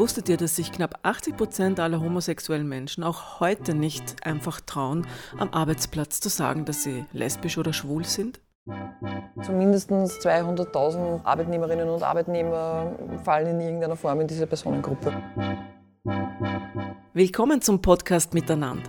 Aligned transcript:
Wusstet 0.00 0.30
ihr, 0.30 0.38
dass 0.38 0.56
sich 0.56 0.72
knapp 0.72 0.98
80 1.02 1.36
Prozent 1.36 1.78
aller 1.78 2.00
homosexuellen 2.00 2.66
Menschen 2.66 3.04
auch 3.04 3.38
heute 3.38 3.74
nicht 3.74 4.26
einfach 4.26 4.62
trauen, 4.62 5.06
am 5.36 5.50
Arbeitsplatz 5.52 6.20
zu 6.20 6.30
sagen, 6.30 6.64
dass 6.64 6.84
sie 6.84 7.04
lesbisch 7.12 7.58
oder 7.58 7.74
schwul 7.74 8.06
sind? 8.06 8.40
Zumindest 9.42 9.90
200.000 9.90 11.22
Arbeitnehmerinnen 11.22 11.90
und 11.90 12.02
Arbeitnehmer 12.02 12.96
fallen 13.26 13.48
in 13.48 13.60
irgendeiner 13.60 13.94
Form 13.94 14.22
in 14.22 14.26
diese 14.26 14.46
Personengruppe. 14.46 15.12
Willkommen 17.12 17.60
zum 17.60 17.82
Podcast 17.82 18.32
Miteinander. 18.32 18.88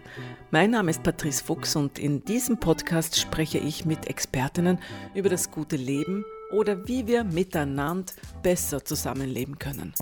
Mein 0.50 0.72
Name 0.72 0.92
ist 0.92 1.04
Patrice 1.04 1.44
Fuchs 1.44 1.76
und 1.76 2.00
in 2.00 2.24
diesem 2.24 2.58
Podcast 2.58 3.20
spreche 3.20 3.58
ich 3.58 3.84
mit 3.84 4.08
Expertinnen 4.08 4.80
über 5.14 5.28
das 5.28 5.52
gute 5.52 5.76
Leben 5.76 6.24
oder 6.52 6.88
wie 6.88 7.08
wir 7.08 7.24
miteinander 7.24 8.14
besser 8.42 8.84
zusammenleben 8.84 9.58
können. 9.60 9.94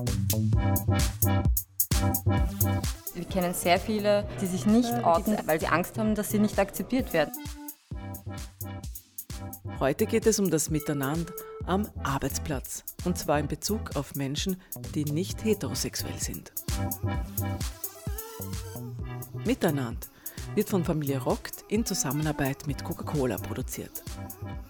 Wir 3.14 3.24
kennen 3.24 3.54
sehr 3.54 3.78
viele, 3.78 4.26
die 4.40 4.46
sich 4.46 4.66
nicht 4.66 4.92
outen, 5.04 5.36
weil 5.46 5.60
sie 5.60 5.66
Angst 5.66 5.98
haben, 5.98 6.14
dass 6.14 6.30
sie 6.30 6.38
nicht 6.38 6.58
akzeptiert 6.58 7.12
werden. 7.12 7.32
Heute 9.78 10.06
geht 10.06 10.26
es 10.26 10.38
um 10.38 10.50
das 10.50 10.68
Miteinander 10.70 11.32
am 11.66 11.88
Arbeitsplatz 12.02 12.84
und 13.04 13.16
zwar 13.16 13.38
in 13.38 13.48
Bezug 13.48 13.96
auf 13.96 14.14
Menschen, 14.14 14.60
die 14.94 15.04
nicht 15.04 15.44
heterosexuell 15.44 16.18
sind. 16.18 16.52
Miteinander 19.46 20.06
wird 20.54 20.68
von 20.68 20.84
Familie 20.84 21.22
Rockt 21.22 21.64
in 21.68 21.84
Zusammenarbeit 21.84 22.66
mit 22.66 22.82
Coca-Cola 22.82 23.36
produziert. 23.36 24.02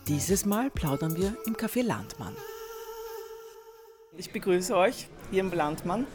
Dieses 0.06 0.44
Mal 0.44 0.70
plaudern 0.70 1.16
wir 1.16 1.34
im 1.46 1.56
Café 1.56 1.82
Landmann. 1.82 2.36
Ich 4.16 4.30
begrüße 4.30 4.76
euch 4.76 5.08
hier 5.30 5.40
im 5.40 5.52
Landmann. 5.52 6.06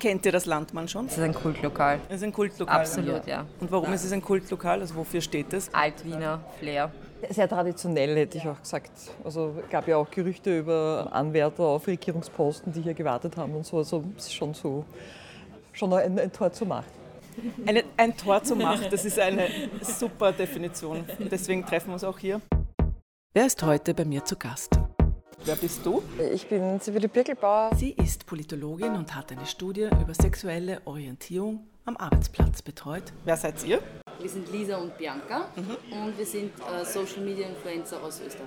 Kennt 0.00 0.26
ihr 0.26 0.32
das 0.32 0.46
Landmann 0.46 0.88
schon? 0.88 1.06
Es 1.06 1.12
ist 1.12 1.22
ein 1.22 1.34
Kultlokal. 1.34 2.00
Es 2.08 2.16
ist 2.16 2.24
ein 2.24 2.32
Kultlokal. 2.32 2.80
Absolut, 2.80 3.24
ja. 3.26 3.46
Und 3.60 3.70
warum 3.70 3.92
ist 3.92 4.04
es 4.04 4.10
ein 4.10 4.22
Kultlokal? 4.22 4.80
Also 4.80 4.96
wofür 4.96 5.20
steht 5.20 5.52
es? 5.52 5.72
Altwiener 5.72 6.40
Flair. 6.58 6.90
Sehr 7.30 7.48
traditionell, 7.48 8.16
hätte 8.16 8.38
ich 8.38 8.48
auch 8.48 8.60
gesagt. 8.60 8.90
Also 9.22 9.54
es 9.62 9.70
gab 9.70 9.86
ja 9.86 9.98
auch 9.98 10.10
Gerüchte 10.10 10.58
über 10.58 11.08
Anwärter 11.12 11.62
auf 11.62 11.86
Regierungsposten, 11.86 12.72
die 12.72 12.82
hier 12.82 12.94
gewartet 12.94 13.36
haben 13.36 13.54
und 13.54 13.64
so. 13.64 13.78
Also 13.78 14.02
es 14.18 14.24
ist 14.24 14.34
schon 14.34 14.52
so, 14.54 14.84
schon 15.72 15.92
ein, 15.92 16.18
ein 16.18 16.32
Tor 16.32 16.52
zur 16.52 16.66
Macht. 16.66 17.01
Eine, 17.66 17.84
ein 17.96 18.16
Tor 18.16 18.42
zur 18.42 18.56
Macht, 18.56 18.92
das 18.92 19.04
ist 19.04 19.18
eine 19.18 19.48
super 19.80 20.32
Definition. 20.32 21.04
Deswegen 21.30 21.64
treffen 21.64 21.88
wir 21.88 21.94
uns 21.94 22.04
auch 22.04 22.18
hier. 22.18 22.40
Wer 23.34 23.46
ist 23.46 23.62
heute 23.62 23.94
bei 23.94 24.04
mir 24.04 24.24
zu 24.24 24.36
Gast? 24.36 24.78
Wer 25.44 25.56
bist 25.56 25.84
du? 25.84 26.02
Ich 26.32 26.46
bin 26.46 26.78
Sibylle 26.78 27.08
Birkelbauer. 27.08 27.70
Sie 27.74 27.90
ist 27.90 28.26
Politologin 28.26 28.94
und 28.94 29.14
hat 29.14 29.32
eine 29.32 29.46
Studie 29.46 29.88
über 30.00 30.14
sexuelle 30.14 30.80
Orientierung 30.84 31.66
am 31.84 31.96
Arbeitsplatz 31.96 32.62
betreut. 32.62 33.04
Wer 33.24 33.36
seid 33.36 33.64
ihr? 33.64 33.80
Wir 34.20 34.28
sind 34.28 34.52
Lisa 34.52 34.76
und 34.76 34.96
Bianca 34.96 35.48
und 35.56 36.16
wir 36.16 36.26
sind 36.26 36.52
äh, 36.60 36.84
Social 36.84 37.22
Media 37.22 37.48
Influencer 37.48 38.00
aus 38.02 38.20
Österreich. 38.20 38.46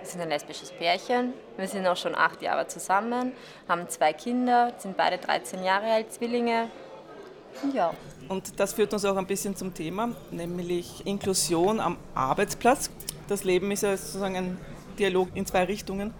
Wir 0.00 0.06
sind 0.06 0.20
ein 0.20 0.28
lesbisches 0.28 0.72
Pärchen. 0.72 1.34
Wir 1.56 1.68
sind 1.68 1.86
auch 1.86 1.96
schon 1.96 2.16
acht 2.16 2.42
Jahre 2.42 2.66
zusammen, 2.66 3.32
haben 3.68 3.88
zwei 3.88 4.12
Kinder, 4.12 4.72
sind 4.78 4.96
beide 4.96 5.18
13 5.18 5.62
Jahre 5.62 5.86
alt, 5.92 6.12
Zwillinge. 6.12 6.68
Und 7.62 7.74
ja. 7.74 7.92
Und 8.28 8.60
das 8.60 8.74
führt 8.74 8.92
uns 8.92 9.04
auch 9.04 9.16
ein 9.16 9.26
bisschen 9.26 9.56
zum 9.56 9.72
Thema, 9.72 10.10
nämlich 10.30 11.06
Inklusion 11.06 11.80
am 11.80 11.96
Arbeitsplatz. 12.14 12.90
Das 13.26 13.44
Leben 13.44 13.70
ist 13.70 13.82
ja 13.82 13.96
sozusagen 13.96 14.36
ein 14.36 14.58
Dialog 14.98 15.28
in 15.34 15.46
zwei 15.46 15.64
Richtungen. 15.64 16.12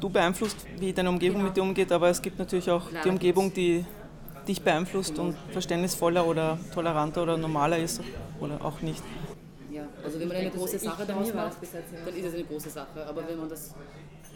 Du 0.00 0.08
beeinflusst, 0.08 0.56
wie 0.78 0.92
deine 0.92 1.08
Umgebung 1.08 1.38
Genau. 1.38 1.48
mit 1.48 1.56
dir 1.56 1.62
umgeht, 1.62 1.92
aber 1.92 2.08
es 2.08 2.20
gibt 2.20 2.38
natürlich 2.38 2.70
auch 2.70 2.82
die 3.04 3.08
Umgebung, 3.08 3.52
die 3.52 3.84
dich 4.46 4.62
beeinflusst 4.62 5.18
und 5.18 5.36
verständnisvoller 5.50 6.26
oder 6.26 6.58
toleranter 6.72 7.22
oder 7.22 7.36
normaler 7.36 7.78
ist 7.78 8.00
oder 8.40 8.62
auch 8.64 8.80
nicht. 8.80 9.02
Ja, 9.72 9.82
also 10.04 10.20
wenn 10.20 10.28
man 10.28 10.36
eine 10.36 10.50
große 10.50 10.78
Sache 10.78 11.04
daraus 11.04 11.34
macht, 11.34 11.56
dann 12.04 12.14
ist 12.14 12.24
es 12.24 12.34
eine 12.34 12.44
große 12.44 12.70
Sache. 12.70 13.06
Aber 13.08 13.26
wenn 13.28 13.38
man 13.38 13.48
das 13.48 13.74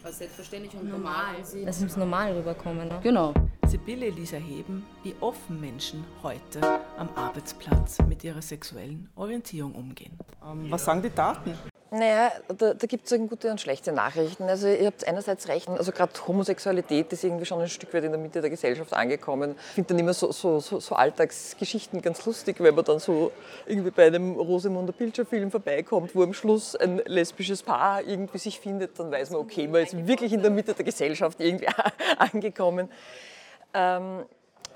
als 0.02 0.18
selbstverständlich 0.18 0.74
und 0.74 0.88
normal 0.90 1.36
sieht. 1.42 1.66
Das 1.66 1.80
muss 1.80 1.96
normal 1.96 2.32
rüberkommen. 2.32 2.88
Ne? 2.88 2.98
Genau. 3.02 3.34
Sibylle 3.70 4.06
Elisa 4.06 4.36
Heben, 4.36 4.84
wie 5.04 5.14
offen 5.20 5.60
Menschen 5.60 6.04
heute 6.24 6.60
am 6.98 7.08
Arbeitsplatz 7.14 7.98
mit 8.08 8.24
ihrer 8.24 8.42
sexuellen 8.42 9.08
Orientierung 9.14 9.76
umgehen. 9.76 10.18
Ähm, 10.44 10.68
was 10.72 10.84
sagen 10.84 11.02
die 11.02 11.10
Daten? 11.14 11.56
Naja, 11.92 12.32
da, 12.48 12.74
da 12.74 12.86
gibt 12.88 13.08
es 13.08 13.16
gute 13.28 13.48
und 13.48 13.60
schlechte 13.60 13.92
Nachrichten. 13.92 14.42
Also 14.48 14.66
ihr 14.66 14.86
habt 14.86 15.06
einerseits 15.06 15.46
recht, 15.46 15.68
also 15.68 15.92
gerade 15.92 16.12
Homosexualität 16.26 17.12
ist 17.12 17.22
irgendwie 17.22 17.44
schon 17.44 17.60
ein 17.60 17.68
Stück 17.68 17.94
weit 17.94 18.02
in 18.02 18.10
der 18.10 18.20
Mitte 18.20 18.40
der 18.40 18.50
Gesellschaft 18.50 18.92
angekommen. 18.92 19.54
Ich 19.68 19.74
finde 19.74 19.94
dann 19.94 20.00
immer 20.00 20.14
so, 20.14 20.32
so, 20.32 20.58
so, 20.58 20.80
so 20.80 20.96
Alltagsgeschichten 20.96 22.02
ganz 22.02 22.26
lustig, 22.26 22.56
wenn 22.58 22.74
man 22.74 22.84
dann 22.84 22.98
so 22.98 23.30
irgendwie 23.66 23.92
bei 23.92 24.08
einem 24.08 24.32
Rosamunder 24.34 24.92
Pilcher-Film 24.92 25.52
vorbeikommt, 25.52 26.12
wo 26.16 26.24
am 26.24 26.34
Schluss 26.34 26.74
ein 26.74 27.02
lesbisches 27.06 27.62
Paar 27.62 28.02
irgendwie 28.02 28.38
sich 28.38 28.58
findet, 28.58 28.98
dann 28.98 29.12
weiß 29.12 29.30
man, 29.30 29.40
okay, 29.40 29.68
man 29.68 29.82
ist 29.84 29.96
wirklich 30.08 30.32
in 30.32 30.42
der 30.42 30.50
Mitte 30.50 30.74
der 30.74 30.84
Gesellschaft 30.84 31.38
irgendwie 31.38 31.68
angekommen. 32.18 32.88
Ähm, 33.74 34.26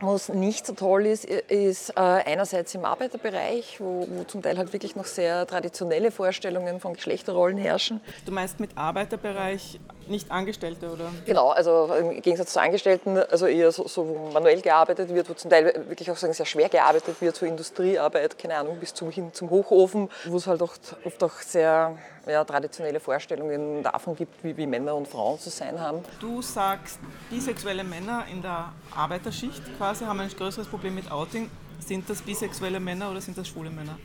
was 0.07 0.29
nicht 0.29 0.67
so 0.67 0.73
toll 0.73 1.07
ist, 1.07 1.25
ist 1.25 1.91
äh, 1.91 2.01
einerseits 2.01 2.75
im 2.75 2.85
Arbeiterbereich, 2.85 3.81
wo, 3.81 4.07
wo 4.09 4.25
zum 4.25 4.43
Teil 4.43 4.59
halt 4.59 4.73
wirklich 4.73 4.97
noch 4.97 5.07
sehr 5.07 5.47
traditionelle 5.47 6.11
Vorstellungen 6.11 6.81
von 6.81 6.95
Geschlechterrollen 6.95 7.59
herrschen. 7.59 8.01
Du 8.27 8.33
meinst 8.33 8.61
mit 8.61 8.77
Arbeiterbereich 8.77 9.81
nicht 10.09 10.31
Angestellte 10.31 10.91
oder? 10.91 11.11
Genau, 11.25 11.51
also 11.51 11.93
im 11.95 12.21
Gegensatz 12.21 12.53
zu 12.53 12.61
Angestellten, 12.61 13.19
also 13.19 13.47
eher 13.47 13.73
so, 13.73 13.87
so 13.89 14.07
wo 14.09 14.31
manuell 14.33 14.61
gearbeitet 14.61 15.09
wird, 15.15 15.29
wo 15.29 15.35
zum 15.35 15.51
Teil 15.51 15.85
wirklich 15.89 16.11
auch 16.11 16.17
sagen, 16.17 16.33
sehr 16.33 16.47
schwer 16.47 16.69
gearbeitet 16.69 17.21
wird, 17.21 17.37
so 17.37 17.47
Industriearbeit, 17.47 18.39
keine 18.39 18.57
Ahnung, 18.57 18.79
bis 18.79 18.95
zum, 18.95 19.11
hin 19.11 19.33
zum 19.33 19.51
Hochofen, 19.51 20.11
wo 20.27 20.37
es 20.37 20.47
halt 20.47 20.63
oft, 20.63 20.97
oft 21.05 21.23
auch 21.23 21.39
sehr 21.41 21.97
ja, 22.27 22.45
traditionelle 22.45 23.01
Vorstellungen 23.01 23.83
davon 23.83 24.17
gibt, 24.17 24.43
wie, 24.43 24.57
wie 24.57 24.67
Männer 24.67 24.95
und 24.95 25.09
Frauen 25.09 25.39
zu 25.39 25.51
sein 25.51 25.81
haben. 25.81 25.99
Du 26.21 26.43
sagst, 26.43 26.99
bisexuelle 27.31 27.85
Männer 27.85 28.25
in 28.31 28.43
der 28.43 28.73
Arbeiterschicht 28.95 29.63
quasi 29.77 29.94
haben 30.03 30.21
ein 30.21 30.31
größeres 30.31 30.67
Problem 30.67 30.95
mit 30.95 31.11
Outing. 31.11 31.51
Sind 31.81 32.09
das 32.09 32.23
bisexuelle 32.23 32.81
Männer 32.81 33.11
oder 33.11 33.21
sind 33.21 33.37
das 33.37 33.49
schwule 33.49 33.71
Männer? 33.71 33.99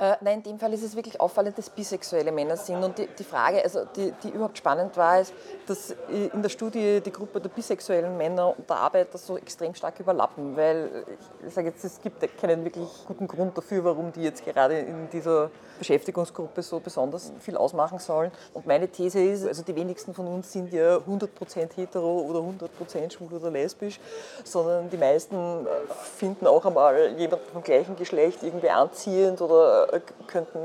Äh, 0.00 0.16
nein, 0.22 0.38
in 0.38 0.42
dem 0.44 0.58
Fall 0.58 0.72
ist 0.72 0.82
es 0.82 0.96
wirklich 0.96 1.20
auffallend, 1.20 1.58
dass 1.58 1.68
bisexuelle 1.68 2.32
Männer 2.32 2.56
sind. 2.56 2.82
Und 2.82 2.96
die, 2.96 3.06
die 3.06 3.22
Frage, 3.22 3.62
also 3.62 3.84
die, 3.84 4.14
die 4.22 4.30
überhaupt 4.30 4.56
spannend 4.56 4.96
war, 4.96 5.20
ist, 5.20 5.34
dass 5.66 5.94
in 6.08 6.40
der 6.40 6.48
Studie 6.48 7.02
die 7.04 7.12
Gruppe 7.12 7.38
der 7.38 7.50
bisexuellen 7.50 8.16
Männer 8.16 8.56
und 8.56 8.68
der 8.68 8.76
Arbeiter 8.76 9.18
so 9.18 9.36
extrem 9.36 9.74
stark 9.74 10.00
überlappen. 10.00 10.56
Weil 10.56 11.04
ich 11.46 11.52
sage 11.52 11.68
jetzt, 11.68 11.84
es 11.84 12.00
gibt 12.00 12.16
keinen 12.40 12.64
wirklich 12.64 12.88
guten 13.06 13.28
Grund 13.28 13.58
dafür, 13.58 13.84
warum 13.84 14.10
die 14.10 14.22
jetzt 14.22 14.42
gerade 14.42 14.78
in 14.78 15.10
dieser 15.10 15.50
Beschäftigungsgruppe 15.78 16.62
so 16.62 16.80
besonders 16.80 17.32
viel 17.40 17.58
ausmachen 17.58 17.98
sollen. 17.98 18.30
Und 18.54 18.66
meine 18.66 18.88
These 18.88 19.22
ist, 19.22 19.46
also 19.46 19.62
die 19.62 19.76
wenigsten 19.76 20.14
von 20.14 20.26
uns 20.26 20.50
sind 20.50 20.72
ja 20.72 20.96
100% 20.96 21.76
hetero 21.76 22.20
oder 22.20 22.40
100% 22.40 23.12
schwul 23.12 23.34
oder 23.34 23.50
lesbisch, 23.50 24.00
sondern 24.44 24.88
die 24.88 24.96
meisten 24.96 25.34
äh, 25.36 25.68
finden 26.16 26.46
auch 26.46 26.64
einmal 26.64 27.18
jemanden 27.18 27.46
vom 27.52 27.62
gleichen 27.62 27.96
Geschlecht 27.96 28.42
irgendwie 28.42 28.70
anziehend 28.70 29.42
oder 29.42 29.89
äh, 29.92 30.00
könnten 30.26 30.58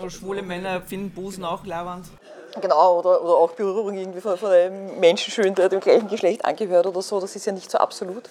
Oder 0.00 0.10
schwule 0.10 0.42
Männer 0.42 0.82
finden 0.82 1.10
Busen 1.10 1.44
auch 1.44 1.64
lauernd. 1.64 2.06
Genau, 2.60 2.98
oder, 2.98 3.22
oder 3.22 3.34
auch 3.34 3.52
Berührung 3.52 3.96
irgendwie 3.96 4.20
von, 4.20 4.36
von 4.36 4.50
einem 4.50 5.00
Menschen 5.00 5.32
schön, 5.32 5.54
der 5.54 5.68
dem 5.70 5.80
gleichen 5.80 6.08
Geschlecht 6.08 6.44
angehört 6.44 6.86
oder 6.86 7.00
so, 7.00 7.18
das 7.18 7.34
ist 7.34 7.46
ja 7.46 7.52
nicht 7.52 7.70
so 7.70 7.78
absolut. 7.78 8.28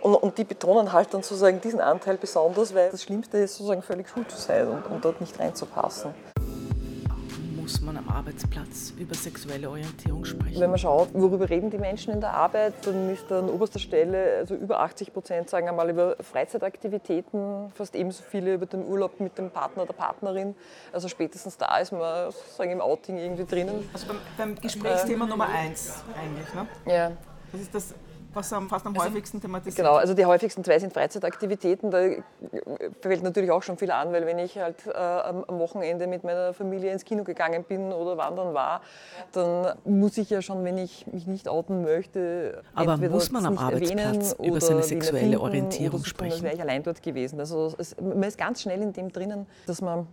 Und, 0.00 0.14
und 0.14 0.38
die 0.38 0.44
betonen 0.44 0.92
halt 0.92 1.12
dann 1.12 1.22
sozusagen 1.22 1.60
diesen 1.60 1.80
Anteil 1.80 2.16
besonders, 2.16 2.74
weil 2.74 2.90
das 2.90 3.02
Schlimmste 3.02 3.38
ist 3.38 3.56
sozusagen 3.56 3.82
völlig 3.82 4.08
schwul 4.08 4.26
zu 4.26 4.38
sein 4.38 4.66
und, 4.66 4.86
und 4.86 5.04
dort 5.04 5.20
nicht 5.20 5.38
reinzupassen. 5.38 6.14
Muss 7.70 7.82
man 7.82 7.98
am 7.98 8.08
Arbeitsplatz 8.08 8.92
über 8.98 9.14
sexuelle 9.14 9.70
Orientierung 9.70 10.24
sprechen? 10.24 10.58
Wenn 10.58 10.70
man 10.70 10.78
schaut, 10.80 11.10
worüber 11.12 11.48
reden 11.48 11.70
die 11.70 11.78
Menschen 11.78 12.12
in 12.12 12.20
der 12.20 12.34
Arbeit, 12.34 12.74
dann 12.84 13.08
ist 13.10 13.26
da 13.28 13.38
an 13.38 13.48
oberster 13.48 13.78
Stelle, 13.78 14.38
also 14.38 14.56
über 14.56 14.80
80 14.80 15.12
Prozent 15.12 15.48
sagen 15.48 15.68
einmal 15.68 15.88
über 15.88 16.16
Freizeitaktivitäten, 16.18 17.70
fast 17.72 17.94
ebenso 17.94 18.24
viele 18.24 18.54
über 18.54 18.66
den 18.66 18.84
Urlaub 18.84 19.20
mit 19.20 19.38
dem 19.38 19.50
Partner 19.50 19.84
oder 19.84 19.92
Partnerin. 19.92 20.56
Also 20.92 21.06
spätestens 21.06 21.58
da 21.58 21.78
ist 21.78 21.92
man 21.92 22.32
sozusagen 22.32 22.72
im 22.72 22.80
Outing 22.80 23.18
irgendwie 23.18 23.44
drinnen. 23.44 23.88
Also 23.92 24.08
beim, 24.08 24.16
beim 24.36 24.54
Gesprächsthema 24.56 25.26
Nummer 25.26 25.48
eins 25.48 26.02
eigentlich. 26.20 26.52
Ne? 26.52 26.66
Ja. 26.92 27.12
Das 27.52 27.60
ist 27.60 27.72
das, 27.72 27.94
was 28.32 28.52
am, 28.52 28.68
fast 28.68 28.86
am 28.86 28.96
häufigsten 28.96 29.40
thematisiert 29.40 29.76
Genau, 29.76 29.96
also 29.96 30.14
die 30.14 30.24
häufigsten 30.24 30.64
zwei 30.64 30.78
sind 30.78 30.92
Freizeitaktivitäten. 30.92 31.90
Da 31.90 31.98
fällt 33.00 33.22
natürlich 33.22 33.50
auch 33.50 33.62
schon 33.62 33.76
viel 33.76 33.90
an, 33.90 34.12
weil 34.12 34.26
wenn 34.26 34.38
ich 34.38 34.58
halt 34.58 34.86
äh, 34.86 34.92
am 34.92 35.58
Wochenende 35.58 36.06
mit 36.06 36.24
meiner 36.24 36.52
Familie 36.52 36.92
ins 36.92 37.04
Kino 37.04 37.24
gegangen 37.24 37.64
bin 37.64 37.92
oder 37.92 38.16
wandern 38.16 38.54
war, 38.54 38.82
dann 39.32 39.74
muss 39.84 40.18
ich 40.18 40.30
ja 40.30 40.42
schon, 40.42 40.64
wenn 40.64 40.78
ich 40.78 41.06
mich 41.06 41.26
nicht 41.26 41.48
outen 41.48 41.82
möchte, 41.82 42.62
Aber 42.74 42.94
entweder 42.94 43.12
muss 43.12 43.30
man 43.30 43.46
am 43.46 43.58
Arbeitsplatz 43.58 44.32
erwähnen 44.32 44.32
über 44.38 44.56
oder 44.56 44.60
seine 44.60 44.82
sexuelle 44.82 45.40
Orientierung 45.40 46.04
sprechen? 46.04 46.42
wäre 46.42 46.54
ich 46.54 46.60
allein 46.60 46.82
dort 46.82 47.02
gewesen. 47.02 47.40
Also 47.40 47.74
es, 47.78 47.96
man 48.00 48.22
ist 48.22 48.38
ganz 48.38 48.62
schnell 48.62 48.80
in 48.82 48.92
dem 48.92 49.10
drinnen, 49.10 49.46
dass 49.66 49.80
man 49.80 50.06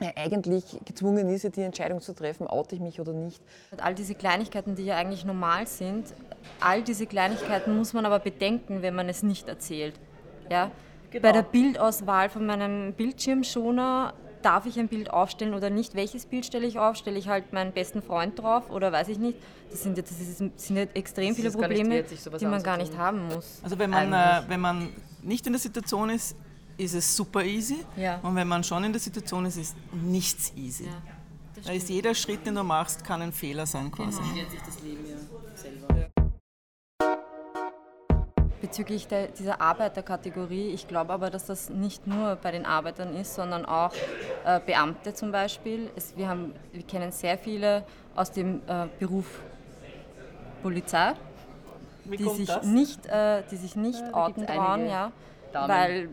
eigentlich 0.00 0.78
gezwungen 0.84 1.28
ist, 1.28 1.56
die 1.56 1.62
Entscheidung 1.62 2.00
zu 2.00 2.14
treffen, 2.14 2.46
oute 2.46 2.74
ich 2.74 2.80
mich 2.80 3.00
oder 3.00 3.12
nicht. 3.12 3.40
All 3.78 3.94
diese 3.94 4.14
Kleinigkeiten, 4.14 4.74
die 4.74 4.84
ja 4.84 4.96
eigentlich 4.96 5.24
normal 5.24 5.66
sind, 5.66 6.12
all 6.60 6.82
diese 6.82 7.06
Kleinigkeiten 7.06 7.76
muss 7.76 7.92
man 7.92 8.04
aber 8.04 8.18
bedenken, 8.18 8.82
wenn 8.82 8.94
man 8.94 9.08
es 9.08 9.22
nicht 9.22 9.48
erzählt. 9.48 9.94
Ja? 10.50 10.70
Genau. 11.10 11.22
Bei 11.22 11.32
der 11.32 11.42
Bildauswahl 11.42 12.28
von 12.28 12.46
meinem 12.46 12.92
Bildschirmschoner 12.92 14.12
darf 14.42 14.66
ich 14.66 14.78
ein 14.78 14.88
Bild 14.88 15.10
aufstellen 15.10 15.54
oder 15.54 15.70
nicht? 15.70 15.94
Welches 15.94 16.26
Bild 16.26 16.46
stelle 16.46 16.66
ich 16.66 16.78
auf? 16.78 16.96
Stelle 16.96 17.18
ich 17.18 17.28
halt 17.28 17.52
meinen 17.52 17.72
besten 17.72 18.02
Freund 18.02 18.38
drauf 18.38 18.70
oder 18.70 18.92
weiß 18.92 19.08
ich 19.08 19.18
nicht? 19.18 19.38
Das 19.70 19.82
sind 19.82 19.96
jetzt, 19.96 20.12
das 20.12 20.20
ist, 20.20 20.38
sind 20.38 20.76
jetzt 20.76 20.94
extrem 20.94 21.28
Das 21.28 21.36
viele 21.36 21.50
Probleme, 21.50 21.90
wert, 21.90 22.40
die 22.40 22.46
man 22.46 22.62
gar 22.62 22.76
nicht 22.76 22.96
haben 22.96 23.26
muss. 23.26 23.60
Also 23.62 23.78
wenn 23.78 23.90
man, 23.90 24.12
äh, 24.12 24.42
wenn 24.48 24.60
man 24.60 24.92
nicht 25.22 25.46
in 25.46 25.52
der 25.52 25.60
Situation 25.60 26.10
ist, 26.10 26.36
ist 26.76 26.94
es 26.94 27.16
super 27.16 27.44
easy. 27.44 27.84
Ja. 27.96 28.18
Und 28.22 28.34
wenn 28.36 28.48
man 28.48 28.62
schon 28.62 28.84
in 28.84 28.92
der 28.92 29.00
Situation 29.00 29.46
ist, 29.46 29.56
ist 29.56 29.76
nichts 29.92 30.52
easy. 30.56 30.88
da 31.64 31.72
ist 31.72 31.88
jeder 31.88 32.14
Schritt, 32.14 32.46
den 32.46 32.54
du 32.54 32.62
machst, 32.62 33.04
kann 33.04 33.22
ein 33.22 33.32
Fehler 33.32 33.66
sein 33.66 33.90
quasi. 33.90 34.20
Ändert 34.20 34.50
sich 34.50 34.62
das 34.62 34.82
Leben 34.82 35.04
ja 35.08 35.16
selber. 35.54 36.10
Bezüglich 38.60 39.06
der, 39.06 39.28
dieser 39.28 39.60
Arbeiterkategorie, 39.60 40.70
ich 40.70 40.88
glaube 40.88 41.12
aber, 41.12 41.30
dass 41.30 41.46
das 41.46 41.70
nicht 41.70 42.06
nur 42.06 42.36
bei 42.36 42.50
den 42.50 42.66
Arbeitern 42.66 43.14
ist, 43.14 43.34
sondern 43.34 43.64
auch 43.64 43.92
äh, 44.44 44.60
Beamte 44.60 45.14
zum 45.14 45.30
Beispiel. 45.30 45.90
Es, 45.94 46.16
wir, 46.16 46.28
haben, 46.28 46.52
wir 46.72 46.82
kennen 46.82 47.12
sehr 47.12 47.38
viele 47.38 47.84
aus 48.16 48.32
dem 48.32 48.62
äh, 48.66 48.86
Beruf 48.98 49.26
Polizei, 50.62 51.12
die 52.06 52.28
sich 52.28 52.62
nicht, 52.62 53.06
äh, 53.06 53.42
die 53.50 53.56
sich 53.56 53.76
nicht 53.76 54.02
outen 54.12 54.40
gibt's 54.40 54.54
trauen, 54.54 54.86
ja, 54.86 55.12
Damen. 55.52 55.68
weil 55.68 56.08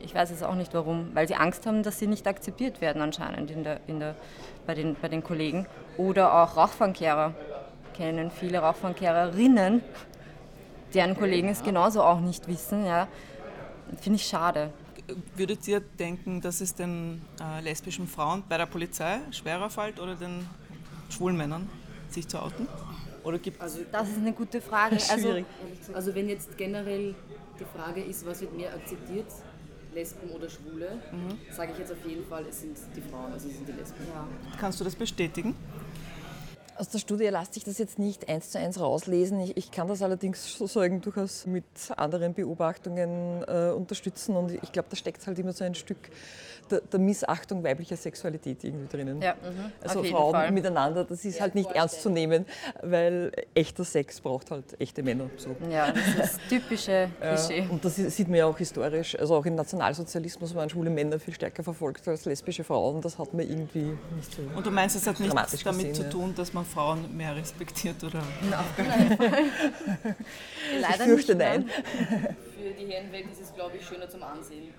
ich 0.00 0.14
weiß 0.14 0.30
es 0.30 0.42
auch 0.42 0.54
nicht 0.54 0.74
warum, 0.74 1.10
weil 1.14 1.28
sie 1.28 1.34
Angst 1.34 1.66
haben, 1.66 1.82
dass 1.82 1.98
sie 1.98 2.06
nicht 2.06 2.26
akzeptiert 2.26 2.80
werden 2.80 3.02
anscheinend 3.02 3.50
in 3.50 3.64
der, 3.64 3.80
in 3.86 4.00
der, 4.00 4.14
bei, 4.66 4.74
den, 4.74 4.96
bei 5.00 5.08
den 5.08 5.22
Kollegen. 5.22 5.66
Oder 5.96 6.34
auch 6.34 6.56
Rauchfangkehrer, 6.56 7.34
kennen 7.94 8.30
viele 8.30 8.58
Rauchfangkehrerinnen, 8.58 9.82
deren 10.94 11.16
Kollegen 11.16 11.48
es 11.48 11.62
genauso 11.62 12.02
auch 12.02 12.20
nicht 12.20 12.46
wissen. 12.48 12.84
Ja. 12.84 13.08
Finde 14.00 14.16
ich 14.18 14.26
schade. 14.26 14.70
Würdet 15.36 15.66
ihr 15.68 15.80
denken, 15.80 16.40
dass 16.40 16.60
es 16.60 16.74
den 16.74 17.22
äh, 17.40 17.60
lesbischen 17.62 18.08
Frauen 18.08 18.42
bei 18.48 18.58
der 18.58 18.66
Polizei 18.66 19.18
schwerer 19.30 19.70
fällt 19.70 20.00
oder 20.00 20.16
den 20.16 20.46
schwulen 21.10 21.36
Männern, 21.36 21.68
sich 22.10 22.26
zu 22.26 22.42
outen? 22.42 22.66
Oder 23.22 23.38
gibt 23.38 23.60
Also, 23.60 23.80
Das 23.90 24.08
ist 24.08 24.18
eine 24.18 24.32
gute 24.32 24.60
Frage. 24.60 24.96
Also, 25.10 25.30
Schwierig. 25.30 25.46
also 25.94 26.14
wenn 26.14 26.28
jetzt 26.28 26.56
generell 26.56 27.14
die 27.58 27.64
Frage 27.64 28.02
ist, 28.02 28.26
was 28.26 28.40
wird 28.40 28.56
mehr 28.56 28.72
akzeptiert, 28.74 29.26
Lesben 29.96 30.30
oder 30.30 30.48
Schwule, 30.48 30.98
sage 31.50 31.72
ich 31.72 31.78
jetzt 31.78 31.90
auf 31.90 32.04
jeden 32.06 32.24
Fall, 32.26 32.44
es 32.48 32.60
sind 32.60 32.76
die 32.94 33.00
Frauen, 33.00 33.32
also 33.32 33.48
es 33.48 33.56
sind 33.56 33.66
die 33.66 33.72
Lesben. 33.72 33.96
ja. 34.14 34.28
kannst 34.60 34.78
du 34.78 34.84
das 34.84 34.94
bestätigen? 34.94 35.54
Aus 36.78 36.88
der 36.88 36.98
Studie 36.98 37.24
lässt 37.24 37.54
sich 37.54 37.64
das 37.64 37.78
jetzt 37.78 37.98
nicht 37.98 38.28
eins 38.28 38.50
zu 38.50 38.58
eins 38.58 38.78
rauslesen. 38.78 39.40
Ich, 39.40 39.56
ich 39.56 39.70
kann 39.70 39.88
das 39.88 40.02
allerdings 40.02 40.58
sozusagen 40.58 41.00
durchaus 41.00 41.46
mit 41.46 41.64
anderen 41.96 42.34
Beobachtungen 42.34 43.42
äh, 43.48 43.70
unterstützen. 43.70 44.36
Und 44.36 44.50
ich 44.50 44.72
glaube, 44.72 44.88
da 44.90 44.96
steckt 44.96 45.26
halt 45.26 45.38
immer 45.38 45.52
so 45.52 45.64
ein 45.64 45.74
Stück 45.74 46.10
der, 46.70 46.80
der 46.80 47.00
Missachtung 47.00 47.62
weiblicher 47.62 47.96
Sexualität 47.96 48.62
irgendwie 48.64 48.88
drinnen. 48.88 49.22
Ja, 49.22 49.34
mhm, 49.34 49.72
Also 49.82 50.00
auf 50.00 50.04
jeden 50.04 50.16
Frauen 50.16 50.32
Fall. 50.32 50.52
miteinander, 50.52 51.04
das 51.04 51.24
ist 51.24 51.40
halt 51.40 51.54
nicht 51.54 51.70
ernst 51.70 52.02
zu 52.02 52.10
nehmen, 52.10 52.44
weil 52.82 53.32
echter 53.54 53.84
Sex 53.84 54.20
braucht 54.20 54.50
halt 54.50 54.78
echte 54.80 55.02
Männer. 55.02 55.30
So. 55.36 55.56
Ja, 55.70 55.92
das 55.92 56.06
ist 56.06 56.18
das 56.18 56.38
typische 56.48 57.08
Klischee. 57.20 57.60
Ja, 57.60 57.70
und 57.70 57.84
das 57.84 57.96
sieht 57.96 58.28
man 58.28 58.38
ja 58.38 58.46
auch 58.46 58.58
historisch. 58.58 59.18
Also 59.18 59.36
auch 59.36 59.46
im 59.46 59.54
Nationalsozialismus 59.54 60.54
waren 60.54 60.68
schwule 60.68 60.90
Männer 60.90 61.18
viel 61.18 61.34
stärker 61.34 61.62
verfolgt 61.62 62.06
als 62.08 62.24
lesbische 62.24 62.64
Frauen. 62.64 63.00
Das 63.00 63.18
hat 63.18 63.32
man 63.32 63.48
irgendwie 63.48 63.96
nicht 64.14 64.34
so. 64.34 64.42
Und 64.54 64.66
du 64.66 64.70
meinst, 64.70 64.96
es 64.96 65.06
hat 65.06 65.20
nichts 65.20 65.34
damit 65.62 65.78
gesehen, 65.78 65.94
zu 65.94 66.02
ja. 66.02 66.08
tun, 66.08 66.34
dass 66.34 66.52
man 66.52 66.64
Frauen 66.66 67.16
mehr 67.16 67.34
respektiert 67.36 68.02
oder 68.04 68.20
Ich 70.74 70.80
Leider 70.80 71.04
fürchte 71.04 71.34
nicht, 71.34 71.46
nein. 71.46 71.68
Für 71.68 72.70
die 72.78 72.86
Herrenwelt 72.92 73.30
ist 73.32 73.40
es, 73.40 73.54
glaube 73.54 73.76
ich, 73.76 73.86
schöner 73.86 74.08
zum 74.08 74.22
Ansehen. 74.22 74.72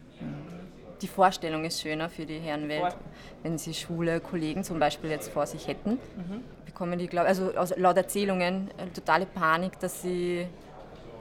Die 1.02 1.08
Vorstellung 1.08 1.64
ist 1.66 1.82
schöner 1.82 2.10
für 2.10 2.26
die 2.26 2.40
Herrenwelt. 2.40 2.96
Wenn 3.44 3.58
sie 3.58 3.74
schwule 3.74 4.20
Kollegen 4.20 4.64
zum 4.64 4.80
Beispiel 4.80 5.10
jetzt 5.12 5.30
vor 5.30 5.46
sich 5.46 5.68
hätten, 5.68 5.92
Mhm. 5.92 6.44
bekommen 6.66 6.98
die, 7.00 7.08
glaub, 7.08 7.26
also 7.28 7.52
laut 7.78 7.98
Erzählungen, 7.98 8.70
äh, 8.78 8.88
totale 8.94 9.26
Panik, 9.26 9.80
dass 9.80 10.02
sie, 10.02 10.48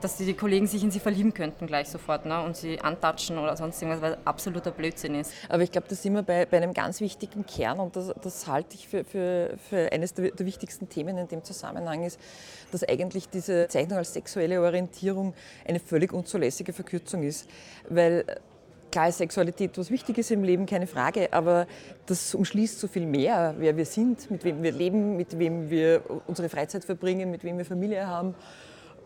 dass 0.01 0.17
die, 0.17 0.25
die 0.25 0.33
Kollegen 0.33 0.67
sich 0.67 0.83
in 0.83 0.91
sie 0.91 0.99
verlieben 0.99 1.33
könnten 1.33 1.67
gleich 1.67 1.89
sofort 1.89 2.25
ne? 2.25 2.41
und 2.43 2.55
sie 2.55 2.79
antatschen 2.79 3.37
oder 3.37 3.57
sonst 3.57 3.81
irgendwas, 3.81 4.01
weil 4.01 4.17
absoluter 4.25 4.71
Blödsinn 4.71 5.15
ist. 5.15 5.31
Aber 5.49 5.63
ich 5.63 5.71
glaube, 5.71 5.87
da 5.89 5.95
sind 5.95 6.13
wir 6.13 6.23
bei, 6.23 6.45
bei 6.45 6.57
einem 6.57 6.73
ganz 6.73 7.01
wichtigen 7.01 7.45
Kern 7.45 7.79
und 7.79 7.95
das, 7.95 8.13
das 8.21 8.47
halte 8.47 8.75
ich 8.75 8.87
für, 8.87 9.03
für, 9.03 9.55
für 9.69 9.91
eines 9.91 10.13
der, 10.13 10.31
der 10.31 10.45
wichtigsten 10.45 10.89
Themen 10.89 11.17
in 11.17 11.27
dem 11.27 11.43
Zusammenhang 11.43 12.03
ist, 12.03 12.19
dass 12.71 12.83
eigentlich 12.83 13.29
diese 13.29 13.63
Bezeichnung 13.63 13.97
als 13.97 14.13
sexuelle 14.13 14.61
Orientierung 14.61 15.33
eine 15.67 15.79
völlig 15.79 16.13
unzulässige 16.13 16.73
Verkürzung 16.73 17.23
ist. 17.23 17.49
Weil 17.89 18.25
klar 18.91 19.09
ist 19.09 19.17
Sexualität 19.17 19.77
was 19.77 19.89
Wichtiges 19.89 20.31
im 20.31 20.43
Leben, 20.43 20.65
keine 20.65 20.87
Frage, 20.87 21.33
aber 21.33 21.67
das 22.05 22.35
umschließt 22.35 22.79
so 22.79 22.87
viel 22.87 23.05
mehr, 23.05 23.55
wer 23.57 23.75
wir 23.75 23.85
sind, 23.85 24.29
mit 24.29 24.43
wem 24.43 24.61
wir 24.63 24.71
leben, 24.71 25.17
mit 25.17 25.37
wem 25.37 25.69
wir 25.69 26.03
unsere 26.27 26.49
Freizeit 26.49 26.85
verbringen, 26.85 27.31
mit 27.31 27.43
wem 27.43 27.57
wir 27.57 27.65
Familie 27.65 28.07
haben 28.07 28.35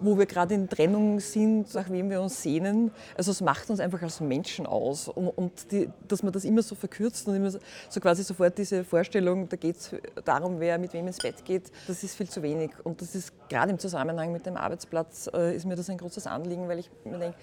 wo 0.02 0.18
wir 0.18 0.26
gerade 0.26 0.54
in 0.54 0.68
Trennung 0.68 1.20
sind, 1.20 1.74
nach 1.74 1.90
wem 1.90 2.10
wir 2.10 2.22
uns 2.22 2.42
sehnen. 2.42 2.92
Also 3.18 3.32
es 3.32 3.42
macht 3.42 3.70
uns 3.70 3.80
einfach 3.80 4.02
als 4.02 4.20
Menschen 4.20 4.66
aus. 4.66 5.08
Und, 5.08 5.30
und 5.30 5.72
die, 5.72 5.90
dass 6.08 6.24
man 6.24 6.34
das 6.34 6.44
immer 6.44 6.62
so 6.62 6.76
verkürzt 6.76 7.28
und 7.28 7.36
immer 7.36 7.52
so, 7.52 7.60
quasi 8.00 8.24
sofort 8.24 8.58
diese 8.58 8.84
Vorstellung, 8.84 9.48
da 9.48 9.58
geht 9.58 9.78
es 9.78 9.96
darum, 10.26 10.60
wer 10.60 10.78
mit 10.78 10.94
wem 10.94 11.08
ins 11.08 11.18
Bett 11.18 11.46
geht, 11.46 11.72
das 11.88 12.04
ist 12.04 12.16
viel 12.16 12.30
zu 12.30 12.42
wenig. 12.42 12.72
Und 12.84 13.02
das 13.02 13.16
ist 13.16 13.32
gerade 13.50 13.72
im 13.72 13.80
Zusammenhang 13.80 14.32
mit 14.32 14.46
dem 14.46 14.58
Arbeitsplatz, 14.58 15.30
äh, 15.34 15.56
ist 15.56 15.66
mir 15.66 15.76
das 15.76 15.90
ein 15.90 15.98
großes 15.98 16.28
Anliegen, 16.28 16.68
weil 16.68 16.80
ich 16.80 16.90
mir 17.06 17.18
denke, 17.18 17.38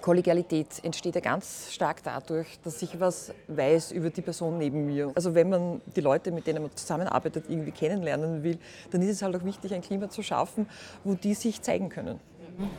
Kollegialität 0.00 0.82
entsteht 0.82 1.14
ja 1.14 1.20
ganz 1.20 1.72
stark 1.72 2.02
dadurch, 2.02 2.58
dass 2.64 2.80
ich 2.80 2.98
was 2.98 3.32
weiß 3.48 3.92
über 3.92 4.10
die 4.10 4.22
Person 4.22 4.58
neben 4.58 4.86
mir. 4.86 5.12
Also 5.14 5.34
wenn 5.34 5.50
man 5.50 5.80
die 5.94 6.00
Leute, 6.00 6.32
mit 6.32 6.46
denen 6.46 6.62
man 6.62 6.74
zusammenarbeitet, 6.74 7.44
irgendwie 7.48 7.70
kennenlernen 7.70 8.42
will, 8.42 8.58
dann 8.90 9.02
ist 9.02 9.10
es 9.10 9.22
halt 9.22 9.36
auch 9.36 9.44
wichtig, 9.44 9.74
ein 9.74 9.82
Klima 9.82 10.08
zu 10.08 10.22
schaffen, 10.22 10.66
wo 11.04 11.14
die 11.14 11.34
sich 11.34 11.60
zeigen 11.60 11.88
können. 11.88 12.18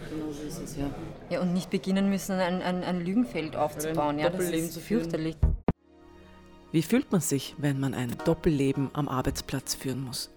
Genau 0.09 0.31
so 0.31 0.43
ist 0.43 0.59
es, 0.59 0.77
ja. 0.77 0.89
Ja, 1.29 1.41
und 1.41 1.53
nicht 1.53 1.69
beginnen 1.69 2.09
müssen, 2.09 2.33
ein, 2.33 2.61
ein, 2.61 2.83
ein 2.83 3.01
Lügenfeld 3.01 3.55
aufzubauen. 3.55 4.19
Ja, 4.19 4.29
das 4.29 4.39
Doppelleben 4.39 4.69
ist 4.69 4.79
fürchterlich. 4.79 5.37
Wie 6.71 6.83
fühlt 6.83 7.11
man 7.11 7.21
sich, 7.21 7.55
wenn 7.57 7.79
man 7.79 7.93
ein 7.93 8.15
Doppelleben 8.25 8.91
am 8.93 9.09
Arbeitsplatz 9.09 9.75
führen 9.75 10.03
muss? 10.03 10.31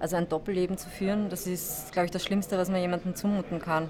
Also 0.00 0.16
ein 0.16 0.28
Doppelleben 0.28 0.76
zu 0.76 0.88
führen, 0.88 1.28
das 1.28 1.46
ist, 1.46 1.92
glaube 1.92 2.06
ich, 2.06 2.10
das 2.10 2.24
Schlimmste, 2.24 2.58
was 2.58 2.68
man 2.68 2.80
jemandem 2.80 3.14
zumuten 3.14 3.60
kann. 3.60 3.88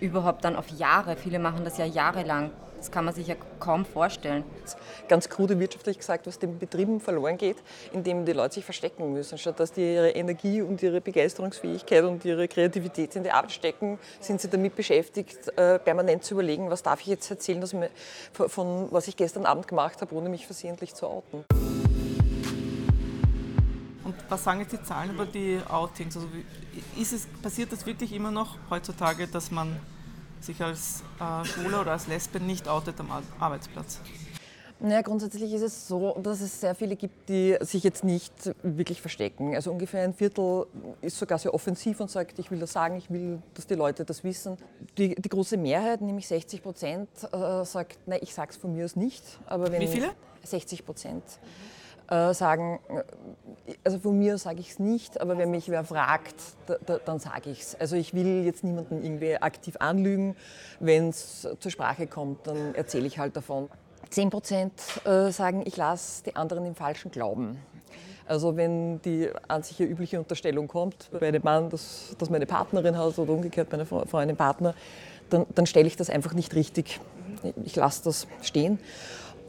Überhaupt 0.00 0.44
dann 0.44 0.56
auf 0.56 0.68
Jahre. 0.70 1.16
Viele 1.16 1.38
machen 1.38 1.64
das 1.64 1.78
ja 1.78 1.84
jahrelang. 1.84 2.50
Das 2.78 2.90
kann 2.90 3.04
man 3.04 3.12
sich 3.12 3.26
ja 3.26 3.34
kaum 3.58 3.84
vorstellen. 3.84 4.42
Ganz 5.06 5.28
krude 5.28 5.60
wirtschaftlich 5.60 5.98
gesagt, 5.98 6.26
was 6.26 6.38
den 6.38 6.58
Betrieben 6.58 6.98
verloren 6.98 7.36
geht, 7.36 7.58
indem 7.92 8.24
die 8.24 8.32
Leute 8.32 8.54
sich 8.54 8.64
verstecken 8.64 9.12
müssen. 9.12 9.36
Statt 9.36 9.60
dass 9.60 9.72
die 9.72 9.82
ihre 9.82 10.10
Energie 10.12 10.62
und 10.62 10.82
ihre 10.82 11.02
Begeisterungsfähigkeit 11.02 12.04
und 12.04 12.24
ihre 12.24 12.48
Kreativität 12.48 13.14
in 13.16 13.24
die 13.24 13.30
Arbeit 13.30 13.52
stecken, 13.52 13.98
sind 14.20 14.40
sie 14.40 14.48
damit 14.48 14.76
beschäftigt, 14.76 15.48
äh, 15.58 15.78
permanent 15.78 16.24
zu 16.24 16.32
überlegen, 16.32 16.70
was 16.70 16.82
darf 16.82 17.02
ich 17.02 17.08
jetzt 17.08 17.30
erzählen, 17.30 17.62
von 18.32 18.88
was 18.90 19.08
ich 19.08 19.16
gestern 19.16 19.44
Abend 19.44 19.68
gemacht 19.68 20.00
habe, 20.00 20.14
ohne 20.14 20.30
mich 20.30 20.46
versehentlich 20.46 20.94
zu 20.94 21.06
outen. 21.06 21.44
Was 24.28 24.44
sagen 24.44 24.60
jetzt 24.60 24.72
die 24.72 24.82
Zahlen 24.82 25.10
über 25.10 25.26
die 25.26 25.60
Outings? 25.68 26.16
Also 26.16 26.28
ist 26.96 27.12
es, 27.12 27.26
passiert 27.42 27.72
das 27.72 27.86
wirklich 27.86 28.12
immer 28.12 28.30
noch 28.30 28.56
heutzutage, 28.70 29.26
dass 29.26 29.50
man 29.50 29.76
sich 30.40 30.62
als 30.62 31.02
äh, 31.20 31.44
Schwuler 31.44 31.82
oder 31.82 31.92
als 31.92 32.06
Lesbe 32.06 32.40
nicht 32.40 32.68
outet 32.68 32.98
am 33.00 33.10
Ar- 33.10 33.22
Arbeitsplatz? 33.38 34.00
Naja, 34.82 35.02
grundsätzlich 35.02 35.52
ist 35.52 35.60
es 35.60 35.88
so, 35.88 36.18
dass 36.22 36.40
es 36.40 36.58
sehr 36.58 36.74
viele 36.74 36.96
gibt, 36.96 37.28
die 37.28 37.54
sich 37.60 37.82
jetzt 37.84 38.02
nicht 38.02 38.32
wirklich 38.62 39.02
verstecken. 39.02 39.54
Also 39.54 39.70
ungefähr 39.72 40.04
ein 40.04 40.14
Viertel 40.14 40.64
ist 41.02 41.18
sogar 41.18 41.38
sehr 41.38 41.52
offensiv 41.52 42.00
und 42.00 42.10
sagt, 42.10 42.38
ich 42.38 42.50
will 42.50 42.58
das 42.60 42.72
sagen, 42.72 42.96
ich 42.96 43.10
will, 43.10 43.42
dass 43.52 43.66
die 43.66 43.74
Leute 43.74 44.06
das 44.06 44.24
wissen. 44.24 44.56
Die, 44.96 45.14
die 45.16 45.28
große 45.28 45.58
Mehrheit, 45.58 46.00
nämlich 46.00 46.26
60 46.26 46.62
Prozent, 46.62 47.10
äh, 47.30 47.62
sagt, 47.66 47.98
nein, 48.06 48.20
ich 48.22 48.32
sage 48.32 48.52
es 48.52 48.56
von 48.56 48.72
mir 48.72 48.86
aus 48.86 48.96
nicht. 48.96 49.22
Aber 49.44 49.70
wenn 49.70 49.82
Wie 49.82 49.86
viele? 49.88 50.12
60 50.44 50.86
Prozent 50.86 51.24
äh, 52.10 52.34
sagen, 52.34 52.80
äh, 52.88 53.74
also 53.84 53.98
von 53.98 54.18
mir 54.18 54.36
sage 54.36 54.60
ich 54.60 54.70
es 54.70 54.78
nicht, 54.78 55.20
aber 55.20 55.38
wenn 55.38 55.50
mich 55.50 55.68
wer 55.68 55.84
fragt, 55.84 56.34
da, 56.66 56.76
da, 56.84 56.98
dann 56.98 57.20
sage 57.20 57.50
ich 57.50 57.60
es. 57.60 57.80
Also 57.80 57.96
ich 57.96 58.14
will 58.14 58.44
jetzt 58.44 58.64
niemanden 58.64 59.02
irgendwie 59.02 59.36
aktiv 59.36 59.76
anlügen. 59.78 60.36
Wenn 60.80 61.10
es 61.10 61.48
zur 61.60 61.70
Sprache 61.70 62.06
kommt, 62.06 62.46
dann 62.46 62.74
erzähle 62.74 63.06
ich 63.06 63.18
halt 63.18 63.36
davon. 63.36 63.68
10 64.10 64.30
Prozent 64.30 64.72
äh, 65.04 65.30
sagen, 65.30 65.62
ich 65.64 65.76
lasse 65.76 66.24
die 66.24 66.34
anderen 66.34 66.66
im 66.66 66.74
Falschen 66.74 67.10
glauben. 67.10 67.58
Also 68.26 68.56
wenn 68.56 69.00
die 69.02 69.28
an 69.48 69.62
sich 69.62 69.80
übliche 69.80 70.18
Unterstellung 70.18 70.68
kommt, 70.68 71.10
bei 71.12 71.28
einem 71.28 71.42
Mann, 71.42 71.68
dass, 71.70 72.14
dass 72.18 72.30
meine 72.30 72.46
Partnerin 72.46 72.96
hat 72.96 73.18
oder 73.18 73.32
umgekehrt 73.32 73.70
bei 73.70 73.74
einer 73.74 73.86
Frau 73.86 74.04
einen 74.18 74.36
Partner, 74.36 74.74
dann, 75.30 75.46
dann 75.54 75.66
stelle 75.66 75.86
ich 75.86 75.96
das 75.96 76.10
einfach 76.10 76.32
nicht 76.32 76.54
richtig. 76.54 77.00
Ich 77.64 77.76
lasse 77.76 78.04
das 78.04 78.26
stehen. 78.42 78.78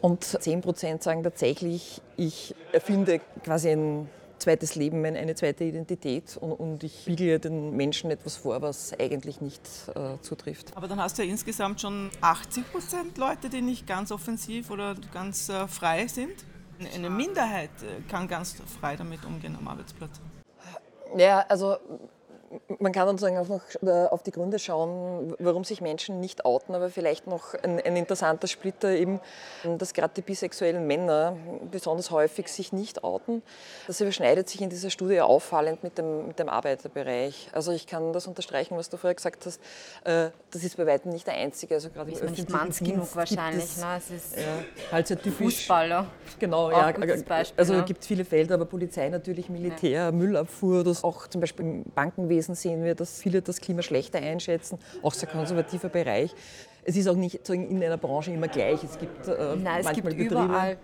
Und 0.02 0.24
10 0.24 0.62
Prozent 0.62 1.04
sagen 1.04 1.24
tatsächlich, 1.24 2.02
ich 2.18 2.56
erfinde 2.72 3.22
quasi 3.44 3.70
ein, 3.70 4.10
zweites 4.40 4.74
Leben, 4.74 5.06
eine 5.06 5.36
zweite 5.36 5.64
Identität 5.64 6.36
und, 6.38 6.54
und 6.54 6.84
ich 6.84 7.02
spiegele 7.02 7.40
den 7.40 7.76
Menschen 7.76 8.10
etwas 8.10 8.38
vor, 8.38 8.62
was 8.64 8.92
eigentlich 9.00 9.40
nicht 9.40 9.62
äh, 9.96 10.20
zutrifft. 10.22 10.76
Aber 10.76 10.88
dann 10.88 11.00
hast 11.00 11.20
du 11.20 11.24
ja 11.24 11.30
insgesamt 11.30 11.82
schon 11.82 12.10
80 12.22 12.72
Prozent 12.72 13.18
Leute, 13.20 13.50
die 13.50 13.62
nicht 13.62 13.86
ganz 13.86 14.12
offensiv 14.12 14.72
oder 14.72 14.96
ganz 15.14 15.50
äh, 15.50 15.68
frei 15.68 16.08
sind. 16.08 16.34
Eine 16.96 17.12
Minderheit 17.12 17.70
äh, 17.84 18.02
kann 18.10 18.28
ganz 18.28 18.56
frei 18.80 18.96
damit 18.96 19.24
umgehen 19.26 19.56
am 19.60 19.68
Arbeitsplatz. 19.68 20.20
Ja, 21.16 21.46
also 21.48 21.78
man 22.80 22.92
kann 22.92 23.08
dann 23.08 23.18
sozusagen 23.18 23.38
auch 23.38 23.48
noch 23.48 23.62
äh, 23.82 24.08
auf 24.08 24.24
die 24.24 24.32
Gründe 24.32 24.60
schauen, 24.60 25.34
warum 25.40 25.64
sich 25.64 25.82
Menschen 25.82 26.20
nicht 26.20 26.46
outen, 26.46 26.76
aber 26.76 26.90
vielleicht 26.90 27.28
noch 27.28 27.54
ein, 27.54 27.80
ein 27.80 27.96
interessanter 27.96 28.48
Splitter 28.48 28.90
eben, 28.90 29.20
dass 29.78 29.94
gerade 29.94 30.14
die 30.16 30.22
bisexuellen 30.22 30.86
Männer 30.86 31.38
besonders 31.70 32.12
häufig 32.12 32.48
sich 32.50 32.74
nicht 32.74 33.04
outen. 33.04 33.42
Das 33.88 34.02
überschneidet 34.02 34.50
sich 34.50 34.62
in 34.62 34.70
dieser 34.70 34.90
Studie 34.90 35.22
auffallend 35.22 35.84
mit 35.84 35.98
dem, 35.98 36.28
mit 36.28 36.40
dem 36.40 36.50
Arbeiterbereich. 36.50 37.50
Also 37.54 37.72
ich 37.72 37.88
kann 37.88 38.14
das 38.14 38.28
unterstreichen, 38.28 38.78
was 38.78 38.90
du 38.90 38.98
vorher 38.98 39.16
gesagt 39.16 39.46
hast. 39.46 39.62
Äh, 40.04 40.32
das 40.52 40.64
ist 40.64 40.78
bei 40.78 40.86
weitem 40.86 41.12
nicht 41.12 41.28
der 41.28 41.36
einzige. 41.36 41.76
Also 41.76 41.90
gerade 41.90 42.12
ist 42.12 42.24
nicht 42.24 42.50
manns 42.50 42.80
genug 42.80 43.16
wahrscheinlich. 43.16 43.64
Es, 43.64 43.78
ne? 43.78 43.96
es 43.98 44.10
ist 44.10 44.38
ja, 44.38 44.44
halt 44.92 45.08
so 45.08 45.16
typisch. 45.16 45.38
Fußballer. 45.38 46.08
Genau, 46.40 46.72
ja. 46.72 46.92
Beispiel, 46.92 47.60
also 47.60 47.74
es 47.76 47.86
gibt 47.86 48.04
viele 48.04 48.26
Felder, 48.26 48.56
aber 48.56 48.66
Polizei 48.66 49.10
natürlich, 49.10 49.50
Militär, 49.50 49.90
ja. 49.90 50.12
Müllabfuhr, 50.12 50.84
das 50.84 51.04
auch 51.04 51.28
zum 51.28 51.42
Beispiel 51.42 51.66
im 51.66 51.84
Bankenwesen 51.84 52.41
Bankwesen 52.42 52.56
sehen 52.56 52.84
wir, 52.84 52.96
dass 52.96 53.22
viele 53.22 53.42
das 53.42 53.62
Klima 53.62 53.82
schlechter 53.82 54.20
einschätzen, 54.20 54.80
auch 55.02 55.14
sehr 55.14 55.30
konservativer 55.30 55.90
Bereich. 55.90 56.34
Es 56.84 56.96
ist 56.96 57.08
auch 57.08 57.16
nicht 57.16 57.48
in 57.50 57.84
einer 57.84 57.98
Branche 57.98 58.32
immer 58.32 58.48
gleich. 58.48 58.84
Es 58.84 58.98
gibt 58.98 59.28
äh, 59.28 59.56
Nein, 59.56 59.82
es 59.82 59.86
manchmal 59.86 59.94
gibt 59.94 60.30
Betriebe. 60.30 60.46
überall 60.46 60.78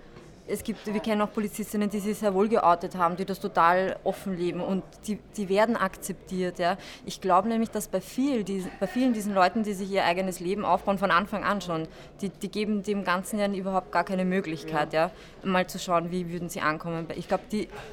es 0.47 0.63
gibt, 0.63 0.85
wir 0.85 0.99
kennen 0.99 1.21
auch 1.21 1.31
Polizistinnen, 1.31 1.89
die 1.89 1.99
sich 1.99 2.17
sehr 2.17 2.33
wohl 2.33 2.47
geoutet 2.47 2.95
haben, 2.95 3.15
die 3.15 3.25
das 3.25 3.39
total 3.39 3.97
offen 4.03 4.37
leben 4.37 4.61
und 4.61 4.83
die, 5.05 5.19
die 5.35 5.49
werden 5.49 5.75
akzeptiert. 5.75 6.59
Ja. 6.59 6.77
Ich 7.05 7.21
glaube 7.21 7.47
nämlich, 7.49 7.69
dass 7.69 7.87
bei, 7.87 8.01
viel, 8.01 8.43
die, 8.43 8.65
bei 8.79 8.87
vielen 8.87 9.13
diesen 9.13 9.33
Leuten, 9.33 9.63
die 9.63 9.73
sich 9.73 9.91
ihr 9.91 10.05
eigenes 10.05 10.39
Leben 10.39 10.65
aufbauen, 10.65 10.97
von 10.97 11.11
Anfang 11.11 11.43
an 11.43 11.61
schon, 11.61 11.87
die, 12.21 12.29
die 12.29 12.49
geben 12.49 12.83
dem 12.83 13.03
Ganzen 13.03 13.39
ja 13.39 13.47
überhaupt 13.47 13.91
gar 13.91 14.03
keine 14.03 14.25
Möglichkeit, 14.25 14.93
ja. 14.93 15.07
ja 15.07 15.11
mal 15.43 15.67
zu 15.67 15.79
schauen, 15.79 16.11
wie 16.11 16.31
würden 16.31 16.49
sie 16.49 16.61
ankommen. 16.61 17.07
Ich 17.15 17.27
glaube, 17.27 17.43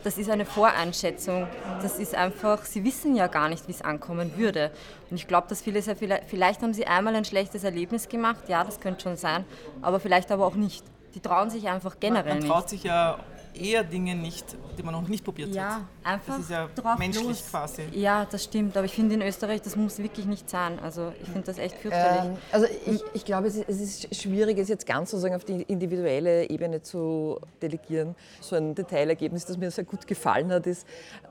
das 0.03 0.19
ist 0.19 0.31
eine 0.31 0.45
Voreinschätzung. 0.45 1.47
Das 1.83 1.99
ist 1.99 2.15
einfach, 2.15 2.65
sie 2.65 2.85
wissen 2.85 3.15
ja 3.15 3.27
gar 3.27 3.49
nicht, 3.49 3.69
wie 3.69 3.73
es 3.73 3.83
ankommen 3.83 4.33
würde. 4.37 4.71
Und 5.11 5.17
ich 5.17 5.27
glaube, 5.27 5.49
dass 5.49 5.63
viele 5.63 5.83
sehr, 5.83 5.97
vielleicht, 5.97 6.25
vielleicht 6.25 6.63
haben 6.63 6.75
sie 6.75 6.87
einmal 6.87 7.15
ein 7.15 7.25
schlechtes 7.25 7.65
Erlebnis 7.65 8.09
gemacht, 8.09 8.49
ja, 8.49 8.65
das 8.65 8.81
könnte 8.81 9.03
schon 9.03 9.17
sein, 9.17 9.45
aber 9.83 10.01
vielleicht 10.01 10.31
aber 10.33 10.47
auch 10.47 10.55
nicht 10.55 10.85
die 11.15 11.21
trauen 11.21 11.51
sich 11.51 11.69
einfach 11.69 11.99
generell 12.01 12.35
nicht. 12.37 12.49
Man 12.49 12.57
traut 12.57 12.69
sich 12.69 12.83
ja 12.83 13.19
eher 13.55 13.85
Dinge 13.85 14.15
nicht, 14.15 14.57
die 14.77 14.83
man 14.83 14.95
noch 14.95 15.07
nicht 15.09 15.25
probiert 15.25 15.55
ja, 15.55 15.63
hat. 15.63 15.71
Ja, 15.79 15.87
einfach 16.03 16.35
Das 16.35 16.45
ist 16.45 16.51
ja 16.51 16.69
menschlich 16.99 17.25
los. 17.25 17.47
quasi. 17.51 17.83
Ja, 17.93 18.25
das 18.25 18.45
stimmt. 18.45 18.77
Aber 18.77 18.85
ich 18.85 18.93
finde 18.93 19.15
in 19.15 19.23
Österreich, 19.23 19.63
das 19.63 19.77
muss 19.77 19.99
wirklich 19.99 20.27
nicht 20.27 20.51
sein. 20.51 20.79
Also 20.81 21.13
ich 21.21 21.29
finde 21.29 21.43
das 21.43 21.59
echt 21.59 21.77
fürchterlich. 21.77 22.33
Ähm, 22.33 22.37
also 22.51 22.67
ich, 22.87 23.01
ich 23.15 23.25
glaube, 23.25 23.47
es 23.47 23.57
ist, 23.57 23.69
es 23.69 23.81
ist 23.81 24.17
schwierig, 24.17 24.59
es 24.59 24.69
jetzt 24.69 24.87
ganz 24.87 25.11
sozusagen 25.11 25.35
auf 25.35 25.45
die 25.45 25.63
individuelle 25.63 26.49
Ebene 26.51 26.83
zu 26.83 27.39
delegieren. 27.63 28.15
So 28.41 28.57
ein 28.57 28.75
Detailergebnis, 28.75 29.47
das 29.47 29.57
mir 29.57 29.71
sehr 29.71 29.85
gut 29.85 30.07
gefallen 30.07 30.53
hat, 30.53 30.67
ist, 30.67 30.87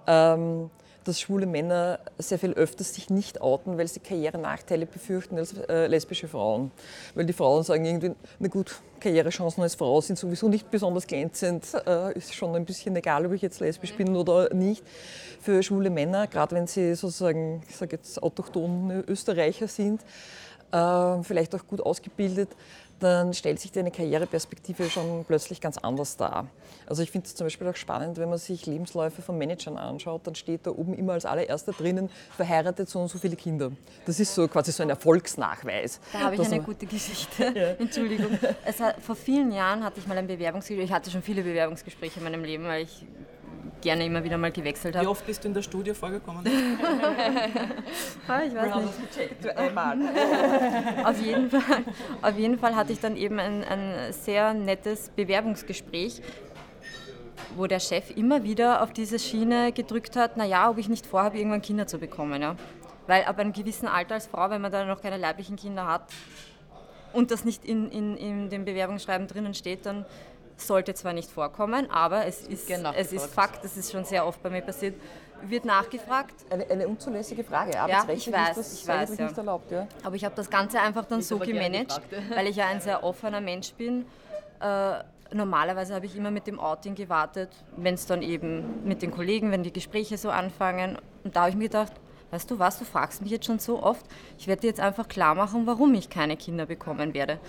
ähm, 0.08 0.70
dass 1.04 1.20
schwule 1.20 1.46
Männer 1.46 2.00
sehr 2.18 2.40
viel 2.40 2.54
öfter 2.54 2.84
sich 2.84 3.10
nicht 3.10 3.42
outen, 3.42 3.78
weil 3.78 3.88
sie 3.88 4.00
Karrierenachteile 4.00 4.86
befürchten 4.86 5.38
als 5.38 5.54
äh, 5.54 5.88
lesbische 5.88 6.28
Frauen. 6.28 6.72
Weil 7.16 7.26
die 7.26 7.34
Frauen 7.34 7.64
sagen 7.64 7.86
irgendwie, 7.86 8.12
na 8.40 8.48
gut, 8.48 8.82
Karrierechancen 9.00 9.62
als 9.64 9.76
Frau 9.76 10.00
sind 10.02 10.18
sowieso 10.18 10.48
nicht 10.48 10.72
besonders 10.72 11.08
glänzend, 11.08 11.66
äh, 11.86 12.18
ist 12.18 12.34
schon 12.34 12.56
ein 12.56 12.66
bisschen 12.66 12.96
egal, 12.96 13.26
ob 13.26 13.34
ich 13.34 13.42
jetzt 13.42 13.60
lesbisch 13.60 13.94
bin 13.94 14.16
oder 14.16 14.54
nicht. 14.54 14.84
Für 15.42 15.62
schwule 15.62 15.90
Männer, 15.90 16.28
gerade 16.28 16.56
wenn 16.56 16.68
sie 16.68 16.96
sozusagen, 16.96 17.62
ich 17.68 17.76
sage 17.76 17.98
jetzt 17.98 18.22
autochthone 18.22 19.04
Österreicher 19.08 19.68
sind, 19.68 20.02
äh, 20.72 21.24
vielleicht 21.24 21.54
auch 21.56 21.68
gut 21.68 21.82
ausgebildet, 21.82 22.50
dann 23.04 23.34
stellt 23.34 23.60
sich 23.60 23.72
deine 23.72 23.92
Karriereperspektive 23.92 24.90
schon 24.90 25.26
plötzlich 25.26 25.60
ganz 25.62 25.78
anders 25.78 26.18
dar. 26.18 26.48
Also 26.88 27.04
ich 27.04 27.12
finde 27.12 27.28
es 27.28 27.36
zum 27.36 27.46
Beispiel 27.46 27.68
auch 27.68 27.76
spannend, 27.76 28.18
wenn 28.18 28.30
man 28.30 28.38
sich 28.38 28.66
Lebensläufe 28.66 29.22
von 29.22 29.38
Managern 29.38 29.78
anschaut, 29.78 30.26
dann 30.26 30.36
steht 30.36 30.66
da 30.66 30.72
oben 30.72 30.94
immer 30.94 31.14
als 31.14 31.26
allererster 31.26 31.74
drinnen, 31.74 32.10
verheiratet 32.36 32.90
so 32.90 33.00
und 33.00 33.10
so 33.10 33.18
viele 33.18 33.36
Kinder. 33.36 33.72
Das 34.06 34.20
ist 34.20 34.34
so 34.34 34.48
quasi 34.48 34.72
so 34.72 34.84
ein 34.84 34.90
Erfolgsnachweis. 34.90 36.00
Da 36.12 36.20
habe 36.20 36.36
ich 36.36 36.42
eine 36.42 36.62
gute 36.62 36.86
Geschichte. 36.94 37.54
Ja. 37.56 37.68
Entschuldigung. 37.80 38.38
Hat, 38.66 39.02
vor 39.02 39.16
vielen 39.16 39.52
Jahren 39.52 39.84
hatte 39.84 40.00
ich 40.00 40.08
mal 40.08 40.18
ein 40.18 40.28
Bewerbungsgespräch. 40.28 40.86
Ich 40.86 40.92
hatte 40.92 41.12
schon 41.12 41.22
viele 41.22 41.44
Bewerbungsgespräche 41.44 42.20
in 42.20 42.24
meinem 42.24 42.44
Leben, 42.44 42.64
weil 42.66 42.84
ich 42.84 43.06
gerne 43.82 44.06
immer 44.06 44.24
wieder 44.24 44.38
mal 44.38 44.52
gewechselt 44.52 44.96
habe. 44.96 45.06
Wie 45.06 45.10
oft 45.10 45.26
bist 45.26 45.44
du 45.44 45.48
in 45.48 45.54
der 45.54 45.62
Studie 45.62 45.94
vorgekommen? 45.94 46.46
ah, 48.28 48.42
ich 48.46 48.56
weiß 48.56 48.76
nicht. 48.76 49.58
Einmal. 49.58 49.98
auf, 51.04 51.22
jeden 51.22 51.50
Fall, 51.50 51.84
auf 52.22 52.38
jeden 52.38 52.60
Fall 52.60 52.76
hatte 52.76 52.94
ich 52.94 53.00
dann 53.00 53.16
eben 53.16 53.40
ein, 53.40 53.64
ein 53.64 54.14
sehr 54.14 54.54
nettes 54.54 55.10
Bewerbungsgespräch 55.10 56.22
wo 57.56 57.68
der 57.68 57.80
Chef 57.80 58.16
immer 58.16 58.44
wieder 58.44 58.82
auf 58.82 58.94
diese 58.94 59.20
Schiene 59.20 59.72
gedrückt 59.72 60.16
hat, 60.16 60.38
naja, 60.38 60.70
ob 60.70 60.78
ich 60.78 60.90
nicht 60.90 61.06
vorhabe, 61.06 61.38
irgendwann 61.38 61.62
Kinder 61.62 61.88
zu 61.88 62.00
bekommen. 62.00 62.42
Ja. 62.42 62.56
Weil 63.08 63.24
ab 63.26 63.38
einem 63.38 63.54
gewissen 63.54 63.88
Alter 63.88 64.16
als 64.16 64.28
Frau, 64.28 64.50
wenn 64.50 64.62
man 64.62 64.72
da 64.72 64.86
noch 64.86 65.02
keine 65.02 65.18
leiblichen 65.18 65.56
Kinder 65.56 65.88
hat 65.88 66.04
und 67.12 67.32
das 67.32 67.46
nicht 67.46 67.66
in, 67.66 67.90
in, 67.90 68.18
in 68.18 68.50
dem 68.50 68.66
Bewerbungsschreiben 68.66 69.28
drinnen 69.28 69.54
steht, 69.54 69.86
dann 69.86 70.06
sollte 70.58 70.94
zwar 70.94 71.14
nicht 71.14 71.30
vorkommen, 71.30 71.90
aber 71.90 72.26
es 72.26 72.48
ist, 72.48 72.68
genau, 72.68 72.92
es 72.96 73.12
ist 73.12 73.28
Fakt, 73.28 73.64
das 73.64 73.78
ist 73.78 73.92
schon 73.92 74.06
sehr 74.06 74.26
oft 74.26 74.42
bei 74.44 74.50
mir 74.50 74.62
passiert, 74.62 74.96
wird 75.42 75.66
nachgefragt. 75.66 76.34
Eine, 76.50 76.70
eine 76.70 76.88
unzulässige 76.88 77.44
Frage, 77.44 77.80
arbeitsrechtlich 77.80 78.26
ja, 78.28 78.32
ich 78.32 78.50
weiß, 78.50 78.58
ist 78.58 78.72
das 78.72 78.82
ich 78.82 78.88
weiß, 78.88 79.18
ja. 79.18 79.26
nicht 79.26 79.38
erlaubt. 79.38 79.72
Ja? 79.72 79.88
Aber 80.04 80.16
ich 80.16 80.26
habe 80.26 80.36
das 80.36 80.50
Ganze 80.50 80.80
einfach 80.80 81.06
dann 81.06 81.22
so 81.22 81.40
gemanagt, 81.40 82.02
weil 82.34 82.48
ich 82.48 82.56
ja 82.56 82.68
ein 82.68 82.82
sehr 82.82 83.04
offener 83.04 83.42
Mensch 83.42 83.74
bin. 83.74 84.06
Äh, 84.62 85.04
normalerweise 85.34 85.96
habe 85.96 86.06
ich 86.06 86.16
immer 86.16 86.32
mit 86.32 86.48
dem 86.48 86.60
Outing 86.60 86.96
gewartet, 86.96 87.50
wenn 87.76 87.96
es 87.96 88.06
dann 88.06 88.22
eben 88.22 88.86
mit 88.86 89.02
den 89.02 89.12
Kollegen, 89.12 89.52
wenn 89.52 89.64
die 89.64 89.74
Gespräche 89.74 90.18
so 90.18 90.30
anfangen. 90.30 90.98
Und 91.24 91.36
da 91.36 91.42
habe 91.42 91.50
ich 91.50 91.56
mir 91.56 91.64
gedacht, 91.64 91.94
weißt 92.32 92.50
du 92.50 92.60
was, 92.60 92.80
du 92.80 92.86
fragst 92.86 93.22
mich 93.22 93.32
jetzt 93.32 93.46
schon 93.46 93.60
so 93.60 93.82
oft, 93.82 94.06
ich 94.38 94.48
werde 94.48 94.62
dir 94.62 94.68
jetzt 94.68 94.80
einfach 94.80 95.08
klar 95.08 95.36
machen, 95.36 95.68
warum 95.68 95.94
ich 95.94 96.10
keine 96.10 96.38
Kinder 96.38 96.66
bekommen 96.66 97.14
werde 97.14 97.40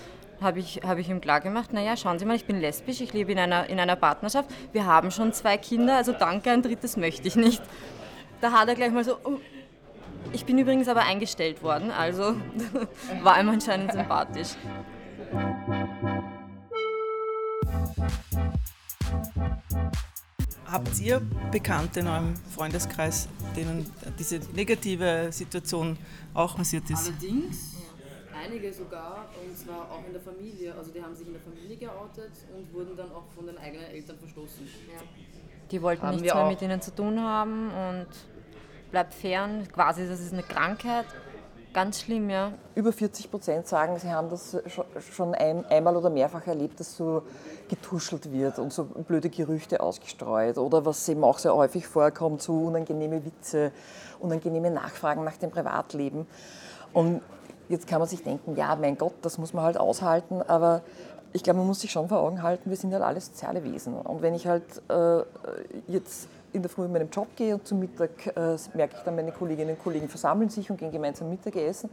habe 0.40 0.58
ich, 0.58 0.80
hab 0.86 0.98
ich 0.98 1.08
ihm 1.08 1.20
klar 1.20 1.40
gemacht, 1.40 1.72
naja, 1.72 1.96
schauen 1.96 2.18
Sie 2.18 2.24
mal, 2.24 2.36
ich 2.36 2.44
bin 2.44 2.60
lesbisch, 2.60 3.00
ich 3.00 3.12
lebe 3.12 3.32
in 3.32 3.38
einer, 3.38 3.68
in 3.68 3.78
einer 3.78 3.96
Partnerschaft, 3.96 4.50
wir 4.72 4.86
haben 4.86 5.10
schon 5.10 5.32
zwei 5.32 5.56
Kinder, 5.56 5.96
also 5.96 6.12
danke, 6.12 6.50
ein 6.50 6.62
drittes 6.62 6.96
möchte 6.96 7.28
ich 7.28 7.36
nicht. 7.36 7.62
Da 8.40 8.52
hat 8.52 8.68
er 8.68 8.74
gleich 8.74 8.92
mal 8.92 9.04
so, 9.04 9.16
oh, 9.24 9.38
ich 10.32 10.44
bin 10.44 10.58
übrigens 10.58 10.88
aber 10.88 11.02
eingestellt 11.02 11.62
worden, 11.62 11.90
also 11.90 12.36
war 13.22 13.40
ihm 13.40 13.48
anscheinend 13.48 13.92
sympathisch. 13.92 14.50
Habt 20.66 21.00
ihr 21.00 21.20
Bekannte 21.52 22.00
in 22.00 22.08
eurem 22.08 22.34
Freundeskreis, 22.52 23.28
denen 23.54 23.88
diese 24.18 24.40
negative 24.54 25.28
Situation 25.30 25.96
auch 26.34 26.56
passiert 26.56 26.90
ist? 26.90 27.06
Allerdings 27.06 27.73
einige 28.44 28.72
sogar, 28.72 29.26
und 29.44 29.56
zwar 29.56 29.90
auch 29.90 30.06
in 30.06 30.12
der 30.12 30.22
Familie. 30.22 30.74
Also 30.74 30.90
die 30.90 31.02
haben 31.02 31.14
sich 31.14 31.26
in 31.26 31.32
der 31.32 31.42
Familie 31.42 31.76
geoutet 31.76 32.32
und 32.54 32.72
wurden 32.72 32.96
dann 32.96 33.10
auch 33.12 33.24
von 33.34 33.46
den 33.46 33.58
eigenen 33.58 33.86
Eltern 33.86 34.18
verstoßen. 34.18 34.66
Ja. 34.88 35.02
Die 35.70 35.82
wollten 35.82 36.02
haben 36.02 36.16
nichts 36.16 36.34
mehr 36.34 36.46
mit 36.46 36.62
ihnen 36.62 36.80
zu 36.80 36.94
tun 36.94 37.20
haben 37.20 37.70
und 37.70 38.06
bleibt 38.90 39.14
fern. 39.14 39.66
Quasi, 39.72 40.06
das 40.06 40.20
ist 40.20 40.32
eine 40.32 40.42
Krankheit. 40.42 41.06
Ganz 41.72 42.02
schlimm, 42.02 42.30
ja. 42.30 42.52
Über 42.76 42.92
40 42.92 43.32
Prozent 43.32 43.66
sagen, 43.66 43.98
sie 43.98 44.08
haben 44.08 44.30
das 44.30 44.56
schon 45.12 45.34
ein, 45.34 45.64
einmal 45.66 45.96
oder 45.96 46.08
mehrfach 46.08 46.46
erlebt, 46.46 46.78
dass 46.78 46.96
so 46.96 47.24
getuschelt 47.68 48.30
wird 48.30 48.60
und 48.60 48.72
so 48.72 48.84
blöde 48.84 49.28
Gerüchte 49.28 49.80
ausgestreut. 49.80 50.56
Oder 50.56 50.86
was 50.86 51.08
eben 51.08 51.24
auch 51.24 51.38
sehr 51.38 51.52
häufig 51.52 51.88
vorkommt, 51.88 52.42
so 52.42 52.66
unangenehme 52.66 53.24
Witze, 53.24 53.72
unangenehme 54.20 54.70
Nachfragen 54.70 55.24
nach 55.24 55.36
dem 55.36 55.50
Privatleben. 55.50 56.28
Und 56.92 57.22
Jetzt 57.68 57.86
kann 57.86 57.98
man 57.98 58.08
sich 58.08 58.22
denken, 58.22 58.56
ja, 58.56 58.76
mein 58.76 58.98
Gott, 58.98 59.14
das 59.22 59.38
muss 59.38 59.52
man 59.52 59.64
halt 59.64 59.78
aushalten, 59.78 60.42
aber 60.42 60.82
ich 61.32 61.42
glaube, 61.42 61.58
man 61.58 61.66
muss 61.66 61.80
sich 61.80 61.90
schon 61.90 62.08
vor 62.08 62.20
Augen 62.20 62.42
halten, 62.42 62.70
wir 62.70 62.76
sind 62.76 62.92
halt 62.92 63.02
alle 63.02 63.20
soziale 63.20 63.64
Wesen. 63.64 63.94
Und 63.94 64.22
wenn 64.22 64.34
ich 64.34 64.46
halt 64.46 64.64
äh, 64.88 65.22
jetzt 65.88 66.28
in 66.52 66.62
der 66.62 66.70
Früh 66.70 66.84
in 66.84 66.92
meinem 66.92 67.10
Job 67.10 67.26
gehe 67.36 67.54
und 67.54 67.66
zum 67.66 67.80
Mittag 67.80 68.28
äh, 68.36 68.56
merke 68.74 68.96
ich 68.96 69.02
dann, 69.04 69.16
meine 69.16 69.32
Kolleginnen 69.32 69.70
und 69.70 69.82
Kollegen 69.82 70.08
versammeln 70.08 70.48
sich 70.48 70.70
und 70.70 70.78
gehen 70.78 70.92
gemeinsam 70.92 71.28
Mittagessen 71.28 71.90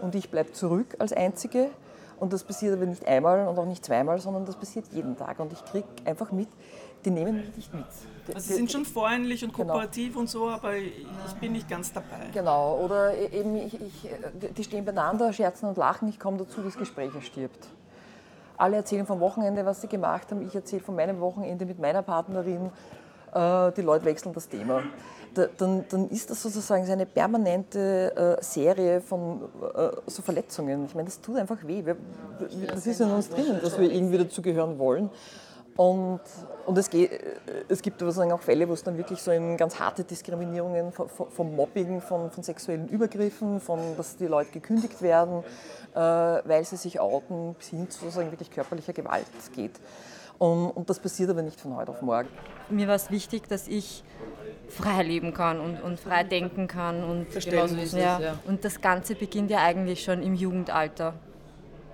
und 0.00 0.14
ich 0.14 0.30
bleibe 0.30 0.52
zurück 0.52 0.96
als 0.98 1.12
Einzige. 1.12 1.68
Und 2.20 2.32
das 2.34 2.44
passiert 2.44 2.74
aber 2.74 2.86
nicht 2.86 3.06
einmal 3.06 3.48
und 3.48 3.58
auch 3.58 3.64
nicht 3.64 3.84
zweimal, 3.84 4.20
sondern 4.20 4.44
das 4.44 4.54
passiert 4.54 4.86
jeden 4.92 5.16
Tag. 5.16 5.40
Und 5.40 5.52
ich 5.52 5.64
kriege 5.64 5.88
einfach 6.04 6.30
mit, 6.30 6.48
die 7.04 7.10
nehmen 7.10 7.36
mich 7.36 7.56
nicht 7.56 7.74
mit. 7.74 7.86
Also 8.34 8.48
sie 8.48 8.54
sind 8.54 8.70
schon 8.70 8.84
freundlich 8.84 9.42
und 9.42 9.54
genau. 9.54 9.72
kooperativ 9.72 10.08
genau. 10.08 10.20
und 10.20 10.28
so, 10.28 10.48
aber 10.48 10.76
ich 10.76 11.32
bin 11.40 11.52
nicht 11.52 11.68
ganz 11.68 11.92
dabei. 11.92 12.26
Genau, 12.32 12.76
oder 12.76 13.16
e-, 13.16 13.40
eben 13.40 13.56
ich, 13.56 13.74
ich, 13.74 14.08
die 14.56 14.64
stehen 14.64 14.84
beieinander, 14.84 15.32
scherzen 15.32 15.68
und 15.70 15.78
lachen, 15.78 16.08
ich 16.08 16.20
komme 16.20 16.36
dazu, 16.36 16.62
das 16.62 16.76
Gespräch 16.76 17.10
stirbt. 17.24 17.68
Alle 18.58 18.76
erzählen 18.76 19.06
vom 19.06 19.18
Wochenende, 19.20 19.64
was 19.64 19.80
sie 19.80 19.88
gemacht 19.88 20.30
haben, 20.30 20.46
ich 20.46 20.54
erzähle 20.54 20.82
von 20.82 20.94
meinem 20.94 21.20
Wochenende 21.20 21.64
mit 21.64 21.78
meiner 21.78 22.02
Partnerin. 22.02 22.70
äh, 23.32 23.72
die 23.72 23.82
Leute 23.82 24.04
wechseln 24.04 24.34
das 24.34 24.46
Thema. 24.46 24.82
Da, 25.34 25.46
dann, 25.56 25.84
dann, 25.88 26.08
ist 26.08 26.28
das 26.28 26.42
sozusagen 26.42 26.88
eine 26.90 27.06
permanente 27.06 28.38
äh, 28.40 28.42
Serie 28.42 29.00
von 29.00 29.42
äh, 29.74 29.90
so 30.06 30.22
Verletzungen. 30.22 30.86
Ich 30.86 30.94
meine, 30.94 31.06
das 31.06 31.20
tut 31.20 31.36
einfach 31.36 31.58
weh. 31.64 31.84
Wir, 31.84 31.96
das 32.66 32.86
ist 32.86 33.00
in 33.00 33.10
uns 33.10 33.28
drinnen, 33.28 33.60
dass 33.62 33.78
wir 33.78 33.90
irgendwie 33.90 34.18
dazugehören 34.18 34.78
wollen. 34.78 35.10
Und, 35.76 36.20
und 36.66 36.76
es, 36.76 36.90
geht, 36.90 37.10
es 37.68 37.80
gibt 37.80 38.00
sozusagen 38.00 38.32
auch 38.32 38.42
Fälle, 38.42 38.68
wo 38.68 38.74
es 38.74 38.82
dann 38.82 38.98
wirklich 38.98 39.22
so 39.22 39.30
in 39.30 39.56
ganz 39.56 39.78
harte 39.78 40.04
Diskriminierungen 40.04 40.92
vom 40.92 41.56
Mobbing, 41.56 42.02
von, 42.02 42.30
von 42.30 42.42
sexuellen 42.42 42.88
Übergriffen, 42.88 43.60
von 43.60 43.78
dass 43.96 44.16
die 44.16 44.26
Leute 44.26 44.50
gekündigt 44.50 45.00
werden, 45.00 45.42
äh, 45.94 45.98
weil 45.98 46.64
sie 46.64 46.76
sich 46.76 47.00
outen, 47.00 47.54
bis 47.54 47.68
hin 47.68 47.88
zu 47.88 48.00
sozusagen 48.00 48.30
wirklich 48.30 48.50
körperlicher 48.50 48.92
Gewalt 48.92 49.24
geht. 49.54 49.80
Und, 50.38 50.70
und, 50.70 50.90
das 50.90 50.98
passiert 50.98 51.30
aber 51.30 51.42
nicht 51.42 51.60
von 51.60 51.76
heute 51.76 51.92
auf 51.92 52.02
morgen. 52.02 52.28
Mir 52.68 52.88
war 52.88 52.94
es 52.94 53.10
wichtig, 53.10 53.48
dass 53.48 53.68
ich 53.68 54.04
frei 54.70 55.02
leben 55.02 55.34
kann 55.34 55.60
und, 55.60 55.82
und 55.82 56.00
frei 56.00 56.24
denken 56.24 56.66
kann. 56.66 57.04
Und, 57.04 57.30
Verstehen, 57.30 57.86
ja. 57.92 58.20
ja. 58.20 58.38
und 58.46 58.64
das 58.64 58.80
Ganze 58.80 59.14
beginnt 59.14 59.50
ja 59.50 59.58
eigentlich 59.58 60.02
schon 60.02 60.22
im 60.22 60.34
Jugendalter, 60.34 61.14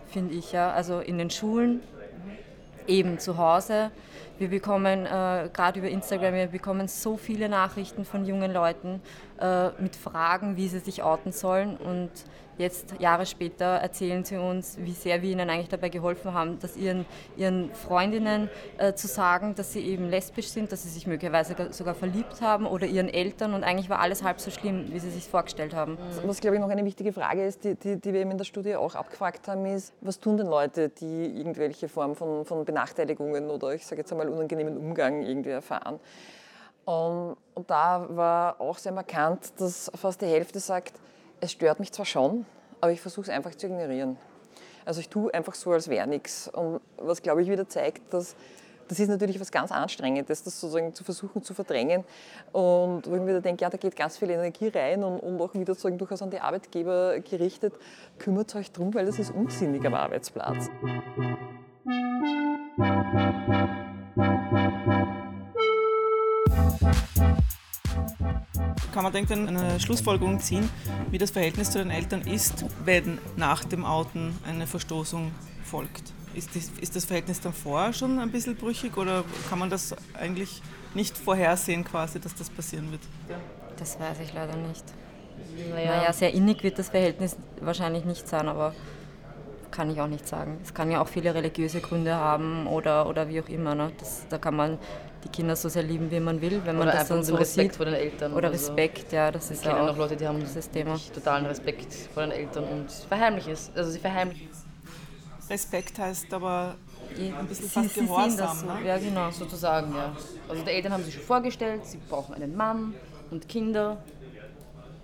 finde 0.08 0.34
ich. 0.34 0.52
Ja. 0.52 0.70
Also 0.70 1.00
in 1.00 1.18
den 1.18 1.30
Schulen, 1.30 1.80
eben 2.86 3.18
zu 3.18 3.36
Hause. 3.38 3.90
Wir 4.38 4.48
bekommen 4.48 5.06
äh, 5.06 5.48
gerade 5.50 5.78
über 5.78 5.88
Instagram, 5.88 6.34
wir 6.34 6.46
bekommen 6.48 6.88
so 6.88 7.16
viele 7.16 7.48
Nachrichten 7.48 8.04
von 8.04 8.26
jungen 8.26 8.52
Leuten 8.52 9.00
äh, 9.40 9.70
mit 9.80 9.96
Fragen, 9.96 10.58
wie 10.58 10.68
sie 10.68 10.80
sich 10.80 11.02
outen 11.02 11.32
sollen. 11.32 11.78
Und 11.78 12.10
jetzt, 12.58 12.94
Jahre 13.00 13.26
später, 13.26 13.64
erzählen 13.64 14.24
sie 14.24 14.36
uns, 14.36 14.78
wie 14.80 14.92
sehr 14.92 15.22
wir 15.22 15.30
ihnen 15.30 15.50
eigentlich 15.50 15.68
dabei 15.68 15.88
geholfen 15.88 16.32
haben, 16.32 16.58
dass 16.58 16.76
ihren, 16.76 17.06
ihren 17.36 17.72
Freundinnen 17.74 18.48
äh, 18.78 18.94
zu 18.94 19.06
sagen, 19.06 19.54
dass 19.54 19.72
sie 19.72 19.80
eben 19.80 20.08
lesbisch 20.08 20.48
sind, 20.48 20.72
dass 20.72 20.82
sie 20.82 20.88
sich 20.88 21.06
möglicherweise 21.06 21.54
sogar 21.70 21.94
verliebt 21.94 22.40
haben 22.40 22.66
oder 22.66 22.86
ihren 22.86 23.08
Eltern. 23.08 23.54
Und 23.54 23.64
eigentlich 23.64 23.90
war 23.90 24.00
alles 24.00 24.22
halb 24.22 24.40
so 24.40 24.50
schlimm, 24.50 24.86
wie 24.92 24.98
sie 24.98 25.10
sich 25.10 25.24
vorgestellt 25.24 25.74
haben. 25.74 25.98
Was, 26.24 26.40
glaube 26.40 26.56
ich, 26.56 26.62
noch 26.62 26.70
eine 26.70 26.84
wichtige 26.84 27.12
Frage 27.12 27.44
ist, 27.44 27.64
die, 27.64 27.74
die, 27.74 27.96
die 27.96 28.12
wir 28.12 28.20
eben 28.20 28.32
in 28.32 28.38
der 28.38 28.44
Studie 28.44 28.76
auch 28.76 28.94
abgefragt 28.94 29.48
haben, 29.48 29.66
ist, 29.66 29.92
was 30.00 30.18
tun 30.18 30.36
denn 30.36 30.46
Leute, 30.46 30.88
die 30.88 31.38
irgendwelche 31.38 31.88
Form 31.88 32.14
von, 32.14 32.44
von 32.44 32.64
Benachteiligungen 32.64 33.50
oder 33.50 33.74
ich 33.74 33.86
sage 33.86 34.00
jetzt 34.00 34.12
einmal 34.12 34.25
unangenehmen 34.28 34.76
Umgang 34.76 35.22
irgendwie 35.22 35.50
erfahren? 35.50 36.00
Und, 36.84 37.36
und 37.54 37.70
da 37.70 38.06
war 38.10 38.60
auch 38.60 38.78
sehr 38.78 38.92
markant, 38.92 39.52
dass 39.58 39.90
fast 39.94 40.22
die 40.22 40.26
Hälfte 40.26 40.60
sagt, 40.60 40.94
es 41.40 41.52
stört 41.52 41.80
mich 41.80 41.92
zwar 41.92 42.06
schon, 42.06 42.46
aber 42.80 42.92
ich 42.92 43.00
versuche 43.00 43.22
es 43.22 43.28
einfach 43.28 43.54
zu 43.54 43.66
ignorieren. 43.66 44.16
Also 44.84 45.00
ich 45.00 45.08
tue 45.08 45.34
einfach 45.34 45.54
so, 45.54 45.72
als 45.72 45.88
wäre 45.88 46.06
nichts. 46.06 46.48
Und 46.48 46.80
was, 46.96 47.20
glaube 47.22 47.42
ich, 47.42 47.50
wieder 47.50 47.68
zeigt, 47.68 48.14
dass 48.14 48.36
das 48.88 49.00
ist 49.00 49.08
natürlich 49.08 49.40
was 49.40 49.50
ganz 49.50 49.72
Anstrengendes, 49.72 50.44
das 50.44 50.60
sozusagen 50.60 50.94
zu 50.94 51.02
versuchen 51.02 51.42
zu 51.42 51.54
verdrängen. 51.54 52.04
Und 52.52 53.02
wo 53.10 53.14
ich 53.14 53.20
mir 53.20 53.26
wieder 53.26 53.40
denke, 53.40 53.62
ja, 53.62 53.70
da 53.70 53.76
geht 53.78 53.96
ganz 53.96 54.16
viel 54.16 54.30
Energie 54.30 54.68
rein 54.68 55.02
und, 55.02 55.18
und 55.18 55.40
auch 55.40 55.54
wieder 55.54 55.74
sozusagen 55.74 55.98
durchaus 55.98 56.22
an 56.22 56.30
die 56.30 56.40
Arbeitgeber 56.40 57.18
gerichtet, 57.20 57.74
kümmert 58.18 58.54
euch 58.54 58.70
drum, 58.70 58.94
weil 58.94 59.06
das 59.06 59.18
ist 59.18 59.32
unsinnig 59.32 59.84
am 59.84 59.94
Arbeitsplatz. 59.94 60.70
Kann 64.16 65.12
man 69.02 69.12
denkt 69.12 69.30
eine 69.30 69.78
Schlussfolgerung 69.78 70.40
ziehen, 70.40 70.70
wie 71.10 71.18
das 71.18 71.30
Verhältnis 71.30 71.70
zu 71.70 71.76
den 71.78 71.90
Eltern 71.90 72.22
ist, 72.22 72.64
wenn 72.84 73.18
nach 73.36 73.62
dem 73.64 73.84
Outen 73.84 74.34
eine 74.46 74.66
Verstoßung 74.66 75.32
folgt. 75.64 76.14
Ist 76.34 76.56
das, 76.56 76.70
ist 76.80 76.96
das 76.96 77.04
Verhältnis 77.04 77.40
dann 77.40 77.52
vorher 77.52 77.92
schon 77.92 78.18
ein 78.18 78.30
bisschen 78.30 78.56
brüchig 78.56 78.96
oder 78.96 79.22
kann 79.50 79.58
man 79.58 79.68
das 79.68 79.94
eigentlich 80.14 80.62
nicht 80.94 81.18
vorhersehen, 81.18 81.84
quasi, 81.84 82.18
dass 82.18 82.34
das 82.34 82.48
passieren 82.48 82.90
wird? 82.90 83.02
Das 83.76 84.00
weiß 84.00 84.20
ich 84.20 84.32
leider 84.32 84.56
nicht. 84.56 84.84
Naja, 85.70 85.96
naja 85.96 86.12
sehr 86.14 86.32
innig 86.32 86.62
wird 86.62 86.78
das 86.78 86.88
Verhältnis 86.88 87.36
wahrscheinlich 87.60 88.06
nicht 88.06 88.26
sein, 88.26 88.48
aber 88.48 88.74
kann 89.70 89.90
ich 89.90 90.00
auch 90.00 90.06
nicht 90.06 90.26
sagen. 90.26 90.58
Es 90.62 90.74
kann 90.74 90.90
ja 90.90 91.00
auch 91.00 91.08
viele 91.08 91.34
religiöse 91.34 91.80
Gründe 91.80 92.14
haben 92.14 92.66
oder, 92.66 93.08
oder 93.08 93.28
wie 93.28 93.40
auch 93.40 93.48
immer. 93.48 93.74
Ne? 93.74 93.92
Das, 93.98 94.26
da 94.28 94.38
kann 94.38 94.56
man 94.56 94.78
die 95.24 95.28
Kinder 95.28 95.56
so 95.56 95.68
sehr 95.68 95.82
lieben, 95.82 96.10
wie 96.10 96.20
man 96.20 96.40
will, 96.40 96.62
wenn 96.64 96.76
man 96.76 96.88
oder 96.88 96.98
das 96.98 97.08
dann 97.08 97.24
so 97.24 97.34
Respekt 97.36 97.72
sieht. 97.72 97.76
vor 97.76 97.86
den 97.86 97.94
Eltern. 97.94 98.32
Oder 98.32 98.52
Respekt, 98.52 99.10
so. 99.10 99.16
ja, 99.16 99.30
das 99.30 99.50
ist 99.50 99.64
ja 99.64 99.80
auch 99.80 99.86
noch 99.86 99.96
Leute, 99.96 100.16
die 100.16 100.26
haben 100.26 100.40
das 100.40 100.70
Thema. 100.70 100.98
totalen 101.14 101.46
Respekt 101.46 101.92
vor 102.14 102.22
den 102.22 102.32
Eltern 102.32 102.64
und 102.64 102.90
verheimlichen 102.90 103.52
es. 103.52 103.70
Also 103.74 103.90
sie 103.90 103.98
verheimlichen 103.98 104.48
Respekt 105.48 105.98
heißt 105.98 106.32
aber 106.34 106.74
ein 107.18 107.46
bisschen 107.46 107.66
sie, 107.68 107.70
fast 107.70 107.94
sie 107.94 108.00
Gehorsam, 108.00 108.36
das 108.36 108.60
so. 108.60 108.66
ne? 108.66 108.84
Ja, 108.84 108.98
genau, 108.98 109.30
sozusagen, 109.30 109.94
ja. 109.94 110.16
Also 110.48 110.62
die 110.62 110.70
Eltern 110.70 110.92
haben 110.92 111.04
sich 111.04 111.14
schon 111.14 111.22
vorgestellt, 111.22 111.86
sie 111.86 111.98
brauchen 112.08 112.34
einen 112.34 112.56
Mann 112.56 112.94
und 113.30 113.48
Kinder 113.48 114.02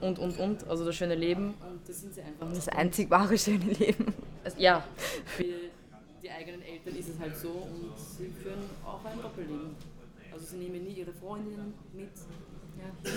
und, 0.00 0.18
und, 0.18 0.38
und, 0.38 0.68
also 0.68 0.84
das 0.84 0.96
schöne 0.96 1.14
Leben. 1.14 1.54
Und 1.60 1.88
das 1.88 2.00
sind 2.00 2.14
sie 2.14 2.22
einfach 2.22 2.48
Das 2.52 2.68
einzig 2.68 3.10
wahre 3.10 3.38
schöne 3.38 3.64
Leben. 3.64 4.12
Also, 4.44 4.58
ja, 4.58 4.82
für 5.26 5.44
die 6.22 6.30
eigenen 6.30 6.62
Eltern 6.62 6.96
ist 6.96 7.08
es 7.08 7.18
halt 7.18 7.36
so 7.36 7.48
und 7.48 7.92
sie 7.96 8.28
führen 8.42 8.62
auch 8.84 9.04
ein 9.04 9.20
Doppelleben. 9.20 9.76
Also 10.32 10.46
sie 10.46 10.56
nehmen 10.56 10.84
nie 10.84 10.92
ihre 10.92 11.12
Freundinnen 11.12 11.74
mit 11.92 12.10
ja, 12.78 13.10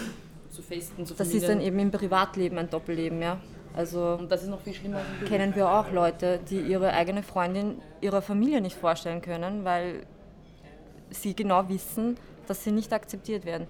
zu 0.49 0.61
Festen, 0.61 1.05
zu 1.05 1.13
Das 1.13 1.33
ist 1.33 1.47
dann 1.47 1.61
eben 1.61 1.79
im 1.79 1.91
Privatleben 1.91 2.57
ein 2.57 2.69
Doppelleben, 2.69 3.21
ja. 3.21 3.39
Also 3.73 4.17
und 4.19 4.31
das 4.31 4.43
ist 4.43 4.49
noch 4.49 4.61
viel 4.61 4.73
schlimmer. 4.73 5.01
Kennen 5.27 5.53
wir 5.55 5.69
auch 5.69 5.91
Leute, 5.91 6.39
die 6.49 6.59
ihre 6.59 6.93
eigene 6.93 7.23
Freundin 7.23 7.81
ihrer 8.01 8.21
Familie 8.21 8.61
nicht 8.61 8.75
vorstellen 8.75 9.21
können, 9.21 9.65
weil 9.65 10.05
sie 11.09 11.35
genau 11.35 11.67
wissen, 11.69 12.17
dass 12.47 12.63
sie 12.63 12.71
nicht 12.71 12.93
akzeptiert 12.93 13.45
werden. 13.45 13.67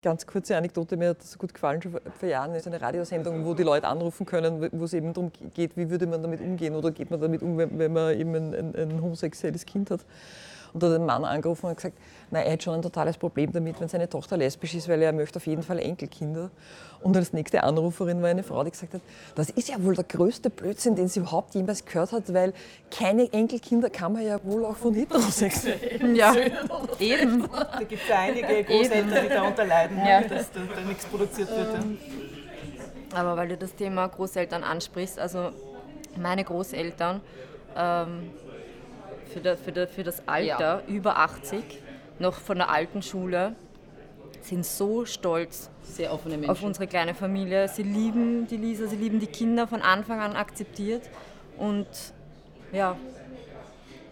Ganz 0.00 0.28
kurze 0.28 0.56
Anekdote, 0.56 0.96
mir 0.96 1.08
hat 1.08 1.18
das 1.18 1.32
so 1.32 1.38
gut 1.38 1.52
gefallen, 1.52 1.82
schon 1.82 1.90
vor 1.92 2.28
Jahren 2.28 2.54
ist 2.54 2.68
eine 2.68 2.80
Radiosendung, 2.80 3.44
wo 3.44 3.54
die 3.54 3.64
Leute 3.64 3.88
anrufen 3.88 4.26
können, 4.26 4.68
wo 4.70 4.84
es 4.84 4.92
eben 4.92 5.12
darum 5.12 5.32
geht, 5.54 5.76
wie 5.76 5.90
würde 5.90 6.06
man 6.06 6.22
damit 6.22 6.40
umgehen 6.40 6.76
oder 6.76 6.92
geht 6.92 7.10
man 7.10 7.20
damit 7.20 7.42
um, 7.42 7.58
wenn 7.58 7.92
man 7.92 8.16
eben 8.16 8.32
ein, 8.36 8.54
ein, 8.54 8.76
ein 8.76 9.02
homosexuelles 9.02 9.66
Kind 9.66 9.90
hat. 9.90 10.02
Hat 10.82 10.92
ein 10.92 11.06
Mann 11.06 11.24
angerufen 11.24 11.66
und 11.66 11.76
gesagt, 11.76 11.96
na, 12.30 12.40
er 12.40 12.52
hätte 12.52 12.64
schon 12.64 12.74
ein 12.74 12.82
totales 12.82 13.16
Problem 13.16 13.52
damit, 13.52 13.80
wenn 13.80 13.88
seine 13.88 14.08
Tochter 14.08 14.36
lesbisch 14.36 14.74
ist, 14.74 14.88
weil 14.88 15.00
er 15.02 15.12
möchte 15.12 15.38
auf 15.38 15.46
jeden 15.46 15.62
Fall 15.62 15.78
Enkelkinder. 15.78 16.50
Und 17.00 17.16
als 17.16 17.32
nächste 17.32 17.62
Anruferin 17.62 18.20
war 18.22 18.28
eine 18.28 18.42
Frau, 18.42 18.64
die 18.64 18.70
gesagt 18.70 18.94
hat, 18.94 19.00
das 19.34 19.50
ist 19.50 19.68
ja 19.68 19.82
wohl 19.82 19.94
der 19.94 20.04
größte 20.04 20.50
Blödsinn, 20.50 20.96
den 20.96 21.08
sie 21.08 21.20
überhaupt 21.20 21.54
jemals 21.54 21.84
gehört 21.84 22.12
hat, 22.12 22.32
weil 22.34 22.52
keine 22.90 23.32
Enkelkinder 23.32 23.88
kann 23.88 24.12
man 24.12 24.24
ja 24.24 24.42
wohl 24.44 24.64
auch 24.64 24.76
von 24.76 24.94
Heterosexuellen. 24.94 26.14
Ja, 26.18 26.34
eben. 26.98 27.48
Da 27.52 27.82
gibt 27.88 28.02
es 28.02 28.10
einige 28.10 28.64
Großeltern, 28.64 29.22
die 29.22 29.28
darunter 29.28 29.64
leiden, 29.64 29.98
ja. 29.98 30.22
dass 30.22 30.50
da, 30.50 30.60
da 30.74 30.80
nichts 30.82 31.04
produziert 31.04 31.48
wird. 31.50 31.68
Aber 33.14 33.36
weil 33.36 33.48
du 33.48 33.56
das 33.56 33.74
Thema 33.74 34.06
Großeltern 34.08 34.64
ansprichst, 34.64 35.18
also 35.18 35.50
meine 36.16 36.44
Großeltern, 36.44 37.20
ähm, 37.76 38.30
für, 39.38 39.42
der, 39.42 39.56
für, 39.56 39.72
der, 39.72 39.88
für 39.88 40.02
das 40.02 40.26
Alter 40.26 40.82
ja. 40.86 40.94
über 40.94 41.18
80, 41.18 41.62
noch 42.18 42.34
von 42.34 42.58
der 42.58 42.70
alten 42.70 43.02
Schule, 43.02 43.54
sind 44.40 44.64
so 44.64 45.04
stolz 45.04 45.70
Sehr 45.82 46.12
offene 46.12 46.36
Menschen. 46.36 46.50
auf 46.50 46.62
unsere 46.62 46.86
kleine 46.86 47.14
Familie. 47.14 47.68
Sie 47.68 47.82
lieben 47.82 48.46
die 48.46 48.56
Lisa, 48.56 48.86
sie 48.86 48.96
lieben 48.96 49.20
die 49.20 49.26
Kinder 49.26 49.66
von 49.66 49.82
Anfang 49.82 50.20
an 50.20 50.34
akzeptiert 50.34 51.02
und 51.56 51.86
ja, 52.72 52.96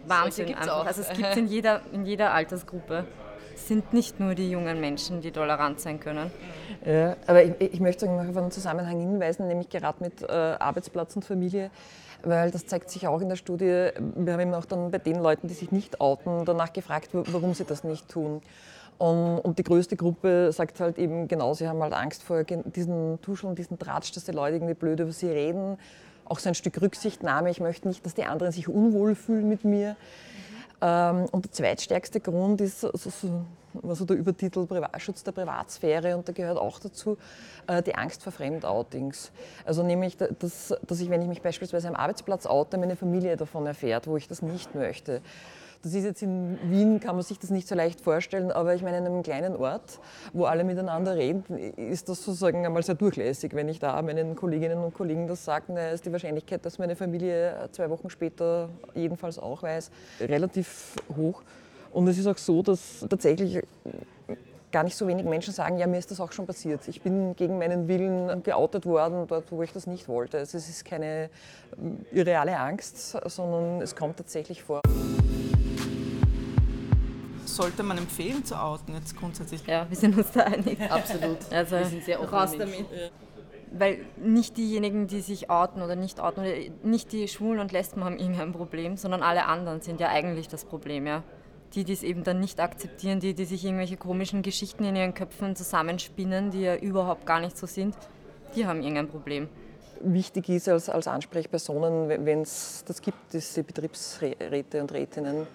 Wahnsinn 0.06 0.54
einfach. 0.54 0.82
Auch. 0.82 0.86
Also 0.86 1.02
es 1.02 1.08
gibt 1.08 1.28
es 1.28 1.36
in 1.36 1.48
jeder, 1.48 1.80
in 1.92 2.04
jeder 2.06 2.32
Altersgruppe. 2.32 3.04
Es 3.54 3.68
sind 3.68 3.92
nicht 3.92 4.20
nur 4.20 4.34
die 4.34 4.50
jungen 4.50 4.80
Menschen, 4.80 5.22
die 5.22 5.32
tolerant 5.32 5.80
sein 5.80 5.98
können. 5.98 6.30
Ja, 6.84 7.16
aber 7.26 7.42
ich, 7.42 7.54
ich 7.58 7.80
möchte 7.80 8.06
noch 8.06 8.28
auf 8.28 8.36
einen 8.36 8.50
Zusammenhang 8.50 9.00
hinweisen, 9.00 9.48
nämlich 9.48 9.70
gerade 9.70 10.02
mit 10.04 10.22
äh, 10.22 10.26
Arbeitsplatz 10.26 11.16
und 11.16 11.24
Familie 11.24 11.70
weil 12.22 12.50
das 12.50 12.66
zeigt 12.66 12.90
sich 12.90 13.06
auch 13.06 13.20
in 13.20 13.28
der 13.28 13.36
Studie. 13.36 13.90
Wir 14.14 14.32
haben 14.32 14.40
eben 14.40 14.54
auch 14.54 14.64
dann 14.64 14.90
bei 14.90 14.98
den 14.98 15.20
Leuten, 15.20 15.48
die 15.48 15.54
sich 15.54 15.72
nicht 15.72 16.00
outen, 16.00 16.44
danach 16.44 16.72
gefragt, 16.72 17.10
warum 17.12 17.54
sie 17.54 17.64
das 17.64 17.84
nicht 17.84 18.08
tun. 18.08 18.42
Und, 18.98 19.38
und, 19.40 19.58
die 19.58 19.62
größte 19.62 19.94
Gruppe 19.94 20.50
sagt 20.52 20.80
halt 20.80 20.98
eben 20.98 21.28
genau, 21.28 21.52
sie 21.52 21.68
haben 21.68 21.82
halt 21.82 21.92
Angst 21.92 22.22
vor 22.22 22.44
diesen 22.44 23.20
Tuscheln, 23.20 23.54
diesen 23.54 23.78
Tratsch, 23.78 24.12
dass 24.16 24.24
die 24.24 24.32
Leute 24.32 24.56
irgendwie 24.56 24.74
blöd 24.74 25.00
über 25.00 25.12
sie 25.12 25.28
reden. 25.28 25.76
Auch 26.24 26.38
so 26.38 26.48
ein 26.48 26.54
Stück 26.54 26.80
Rücksichtnahme. 26.80 27.50
Ich 27.50 27.60
möchte 27.60 27.88
nicht, 27.88 28.06
dass 28.06 28.14
die 28.14 28.24
anderen 28.24 28.52
sich 28.52 28.68
unwohl 28.68 29.14
fühlen 29.14 29.48
mit 29.48 29.64
mir. 29.64 29.90
Mhm. 29.90 30.55
Und 30.80 31.44
der 31.44 31.52
zweitstärkste 31.52 32.20
Grund 32.20 32.60
ist 32.60 32.80
so, 32.80 32.90
so, 32.94 33.46
also 33.82 34.04
der 34.04 34.16
Übertitel 34.16 34.66
Schutz 34.98 35.24
der 35.24 35.32
Privatsphäre 35.32 36.16
und 36.16 36.28
da 36.28 36.32
gehört 36.32 36.58
auch 36.58 36.78
dazu 36.78 37.16
äh, 37.66 37.82
die 37.82 37.94
Angst 37.94 38.22
vor 38.22 38.32
Fremdoutings. 38.32 39.32
Also 39.64 39.82
nämlich, 39.82 40.16
dass, 40.16 40.74
dass 40.86 41.00
ich, 41.00 41.10
wenn 41.10 41.22
ich 41.22 41.28
mich 41.28 41.42
beispielsweise 41.42 41.88
am 41.88 41.94
Arbeitsplatz 41.94 42.46
oute, 42.46 42.78
meine 42.78 42.96
Familie 42.96 43.36
davon 43.36 43.66
erfährt, 43.66 44.06
wo 44.06 44.16
ich 44.16 44.28
das 44.28 44.42
nicht 44.42 44.74
möchte. 44.74 45.22
Das 45.86 45.94
ist 45.94 46.02
jetzt 46.02 46.20
in 46.20 46.58
Wien, 46.64 46.98
kann 46.98 47.14
man 47.14 47.22
sich 47.22 47.38
das 47.38 47.50
nicht 47.50 47.68
so 47.68 47.76
leicht 47.76 48.00
vorstellen, 48.00 48.50
aber 48.50 48.74
ich 48.74 48.82
meine, 48.82 48.98
in 48.98 49.06
einem 49.06 49.22
kleinen 49.22 49.54
Ort, 49.54 50.00
wo 50.32 50.44
alle 50.44 50.64
miteinander 50.64 51.14
reden, 51.14 51.44
ist 51.76 52.08
das 52.08 52.24
sozusagen 52.24 52.66
einmal 52.66 52.82
sehr 52.82 52.96
durchlässig. 52.96 53.54
Wenn 53.54 53.68
ich 53.68 53.78
da 53.78 54.02
meinen 54.02 54.34
Kolleginnen 54.34 54.78
und 54.78 54.94
Kollegen 54.94 55.28
das 55.28 55.44
sage, 55.44 55.66
na, 55.68 55.90
ist 55.90 56.04
die 56.04 56.10
Wahrscheinlichkeit, 56.10 56.66
dass 56.66 56.80
meine 56.80 56.96
Familie 56.96 57.68
zwei 57.70 57.88
Wochen 57.88 58.10
später 58.10 58.68
jedenfalls 58.96 59.38
auch 59.38 59.62
weiß, 59.62 59.92
relativ 60.22 60.96
hoch. 61.16 61.44
Und 61.92 62.08
es 62.08 62.18
ist 62.18 62.26
auch 62.26 62.36
so, 62.36 62.64
dass 62.64 63.06
tatsächlich 63.08 63.62
gar 64.72 64.82
nicht 64.82 64.96
so 64.96 65.06
wenig 65.06 65.24
Menschen 65.24 65.54
sagen, 65.54 65.78
ja, 65.78 65.86
mir 65.86 65.98
ist 65.98 66.10
das 66.10 66.18
auch 66.18 66.32
schon 66.32 66.46
passiert. 66.46 66.80
Ich 66.88 67.00
bin 67.00 67.36
gegen 67.36 67.58
meinen 67.58 67.86
Willen 67.86 68.42
geoutet 68.42 68.86
worden, 68.86 69.28
dort, 69.28 69.52
wo 69.52 69.62
ich 69.62 69.72
das 69.72 69.86
nicht 69.86 70.08
wollte. 70.08 70.38
Also 70.38 70.58
es 70.58 70.68
ist 70.68 70.84
keine 70.84 71.30
ähm, 71.78 72.04
irreale 72.10 72.58
Angst, 72.58 73.16
sondern 73.26 73.80
es 73.82 73.94
kommt 73.94 74.16
tatsächlich 74.16 74.64
vor. 74.64 74.82
Sollte 77.56 77.82
man 77.82 77.96
empfehlen 77.96 78.44
zu 78.44 78.54
outen 78.54 78.92
jetzt 78.94 79.16
grundsätzlich? 79.16 79.66
Ja, 79.66 79.86
wir 79.88 79.96
sind 79.96 80.16
uns 80.16 80.30
da 80.32 80.40
einig. 80.40 80.78
Absolut. 80.90 81.38
Also 81.50 81.76
Wir 81.76 81.86
sind 81.86 82.04
sehr 82.04 82.20
offene 82.20 82.38
raus 82.38 82.50
damit. 82.58 82.84
Weil 83.72 84.04
nicht 84.16 84.58
diejenigen, 84.58 85.06
die 85.06 85.20
sich 85.20 85.48
outen 85.48 85.80
oder 85.80 85.96
nicht 85.96 86.20
outen, 86.20 86.40
oder 86.40 86.54
nicht 86.82 87.12
die 87.12 87.28
Schwulen 87.28 87.58
und 87.60 87.72
Lesben 87.72 88.04
haben 88.04 88.18
irgendein 88.18 88.52
Problem, 88.52 88.98
sondern 88.98 89.22
alle 89.22 89.46
anderen 89.46 89.80
sind 89.80 90.00
ja 90.00 90.08
eigentlich 90.08 90.48
das 90.48 90.64
Problem, 90.66 91.06
ja. 91.06 91.22
Die, 91.74 91.84
die 91.84 91.94
es 91.94 92.02
eben 92.02 92.24
dann 92.24 92.40
nicht 92.40 92.60
akzeptieren, 92.60 93.20
die, 93.20 93.32
die 93.32 93.44
sich 93.44 93.64
irgendwelche 93.64 93.96
komischen 93.96 94.42
Geschichten 94.42 94.84
in 94.84 94.94
ihren 94.94 95.14
Köpfen 95.14 95.56
zusammenspinnen, 95.56 96.50
die 96.50 96.60
ja 96.60 96.76
überhaupt 96.76 97.26
gar 97.26 97.40
nicht 97.40 97.56
so 97.56 97.66
sind, 97.66 97.96
die 98.54 98.66
haben 98.66 98.82
irgendein 98.82 99.08
Problem. 99.08 99.48
Wichtig 100.00 100.48
ist 100.50 100.68
als, 100.68 100.90
als 100.90 101.08
Ansprechpersonen, 101.08 102.08
wenn 102.08 102.42
es 102.42 102.84
das 102.86 103.00
gibt, 103.00 103.18
diese 103.32 103.64
Betriebsräte 103.64 104.80
und 104.80 104.92
Rätinnen, 104.92 105.46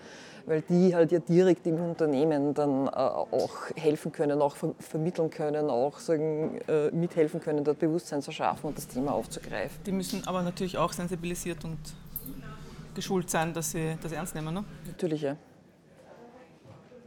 weil 0.45 0.61
die 0.61 0.95
halt 0.95 1.11
ja 1.11 1.19
direkt 1.19 1.65
im 1.67 1.75
Unternehmen 1.75 2.53
dann 2.53 2.87
äh, 2.87 2.89
auch 2.91 3.69
helfen 3.75 4.11
können, 4.11 4.41
auch 4.41 4.55
ver 4.55 4.73
vermitteln 4.79 5.29
können, 5.29 5.69
auch 5.69 5.99
sagen, 5.99 6.59
äh, 6.67 6.89
mithelfen 6.91 7.39
können, 7.39 7.63
dort 7.63 7.79
Bewusstsein 7.79 8.21
zu 8.21 8.31
schaffen 8.31 8.67
und 8.67 8.77
das 8.77 8.87
Thema 8.87 9.13
aufzugreifen. 9.13 9.83
Die 9.85 9.91
müssen 9.91 10.27
aber 10.27 10.41
natürlich 10.41 10.77
auch 10.77 10.93
sensibilisiert 10.93 11.63
und 11.63 11.77
geschult 12.95 13.29
sein, 13.29 13.53
dass 13.53 13.71
sie 13.71 13.97
das 14.01 14.11
ernst 14.11 14.35
nehmen. 14.35 14.53
Ne? 14.53 14.63
Natürlich, 14.85 15.21
ja. 15.21 15.35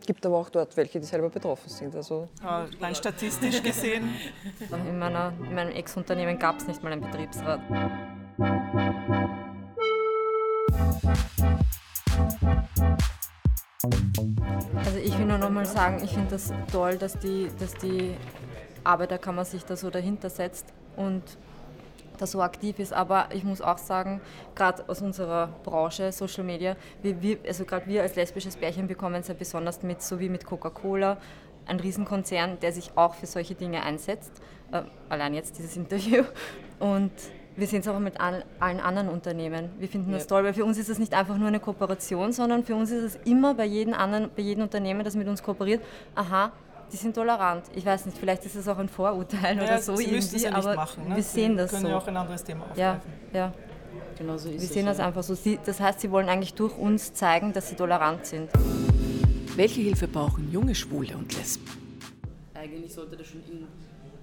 Gibt 0.06 0.26
aber 0.26 0.36
auch 0.36 0.50
dort 0.50 0.76
welche, 0.76 1.00
die 1.00 1.06
selber 1.06 1.30
betroffen 1.30 1.70
sind. 1.70 1.96
Also 1.96 2.28
Aber 2.42 2.68
rein 2.80 2.94
statistisch 2.94 3.62
gesehen 3.62 4.10
In, 4.88 4.98
meiner, 4.98 5.32
in 5.48 5.54
meinem 5.54 5.72
Ex-Unternehmen 5.72 6.38
gab 6.38 6.58
es 6.58 6.66
nicht 6.66 6.82
mal 6.82 6.92
einen 6.92 7.00
Betriebsrat. 7.00 7.60
Ich 15.06 15.18
will 15.18 15.26
nur 15.26 15.36
noch 15.36 15.50
mal 15.50 15.66
sagen, 15.66 16.02
ich 16.02 16.12
finde 16.12 16.30
das 16.30 16.50
toll, 16.72 16.96
dass 16.96 17.18
die, 17.18 17.50
dass 17.58 17.74
die 17.74 18.16
Arbeiterkammer 18.84 19.44
sich 19.44 19.62
da 19.62 19.76
so 19.76 19.90
dahinter 19.90 20.30
setzt 20.30 20.64
und 20.96 21.22
da 22.16 22.26
so 22.26 22.40
aktiv 22.40 22.78
ist. 22.78 22.94
Aber 22.94 23.28
ich 23.34 23.44
muss 23.44 23.60
auch 23.60 23.76
sagen, 23.76 24.22
gerade 24.54 24.82
aus 24.88 25.02
unserer 25.02 25.48
Branche, 25.62 26.10
Social 26.10 26.42
Media, 26.42 26.74
wir, 27.02 27.20
wir, 27.20 27.36
also 27.46 27.66
gerade 27.66 27.86
wir 27.86 28.00
als 28.00 28.16
lesbisches 28.16 28.56
Pärchen 28.56 28.86
bekommen 28.86 29.16
es 29.16 29.28
ja 29.28 29.34
besonders 29.34 29.82
mit, 29.82 30.00
so 30.00 30.20
wie 30.20 30.30
mit 30.30 30.46
Coca-Cola, 30.46 31.18
ein 31.66 31.80
Riesenkonzern, 31.80 32.58
der 32.60 32.72
sich 32.72 32.92
auch 32.96 33.14
für 33.14 33.26
solche 33.26 33.54
Dinge 33.54 33.82
einsetzt. 33.82 34.32
Äh, 34.72 34.84
allein 35.10 35.34
jetzt 35.34 35.58
dieses 35.58 35.76
Interview. 35.76 36.24
Und 36.78 37.12
wir 37.56 37.66
sehen 37.66 37.80
es 37.80 37.88
auch 37.88 37.98
mit 37.98 38.20
all, 38.20 38.44
allen 38.58 38.80
anderen 38.80 39.08
Unternehmen. 39.08 39.70
Wir 39.78 39.88
finden 39.88 40.12
das 40.12 40.26
toll, 40.26 40.44
weil 40.44 40.54
für 40.54 40.64
uns 40.64 40.78
ist 40.78 40.88
es 40.88 40.98
nicht 40.98 41.14
einfach 41.14 41.36
nur 41.38 41.48
eine 41.48 41.60
Kooperation, 41.60 42.32
sondern 42.32 42.64
für 42.64 42.74
uns 42.74 42.90
ist 42.90 43.02
es 43.02 43.18
immer 43.24 43.54
bei 43.54 43.64
jedem 43.64 43.94
anderen, 43.94 44.30
bei 44.34 44.42
jedem 44.42 44.64
Unternehmen, 44.64 45.04
das 45.04 45.14
mit 45.14 45.28
uns 45.28 45.42
kooperiert, 45.42 45.82
aha, 46.14 46.52
die 46.92 46.96
sind 46.96 47.14
tolerant. 47.14 47.64
Ich 47.74 47.86
weiß 47.86 48.06
nicht, 48.06 48.18
vielleicht 48.18 48.44
ist 48.44 48.56
es 48.56 48.68
auch 48.68 48.78
ein 48.78 48.88
Vorurteil 48.88 49.56
oder 49.56 49.80
so 49.80 49.96
sie 49.96 50.04
irgendwie, 50.04 50.36
ja 50.38 50.50
nicht 50.50 50.66
aber 50.66 50.74
machen. 50.74 51.08
Ne? 51.08 51.16
wir 51.16 51.22
sie 51.22 51.30
sehen 51.30 51.56
das 51.56 51.70
können 51.70 51.82
so. 51.82 51.88
ja 51.88 51.96
auch 51.98 52.06
ein 52.06 52.16
anderes 52.16 52.44
Thema 52.44 52.64
aufgreifen. 52.64 53.10
ja, 53.32 53.38
ja. 53.38 53.52
Genau 54.16 54.36
so 54.36 54.48
ist 54.48 54.60
Wir 54.60 54.68
es. 54.68 54.72
sehen 54.72 54.86
das 54.86 54.98
ja. 54.98 55.06
einfach 55.06 55.22
so. 55.22 55.34
Sie, 55.34 55.58
das 55.64 55.80
heißt, 55.80 56.00
sie 56.00 56.10
wollen 56.10 56.28
eigentlich 56.28 56.54
durch 56.54 56.76
uns 56.78 57.14
zeigen, 57.14 57.52
dass 57.52 57.68
sie 57.68 57.74
tolerant 57.74 58.26
sind. 58.26 58.48
Welche 59.56 59.80
Hilfe 59.80 60.08
brauchen 60.08 60.50
junge 60.52 60.74
Schwule 60.74 61.16
und 61.16 61.36
Lesben? 61.36 61.68
Eigentlich 62.54 62.92
sollte 62.92 63.16
das 63.16 63.26
schon 63.26 63.40
in, 63.50 63.66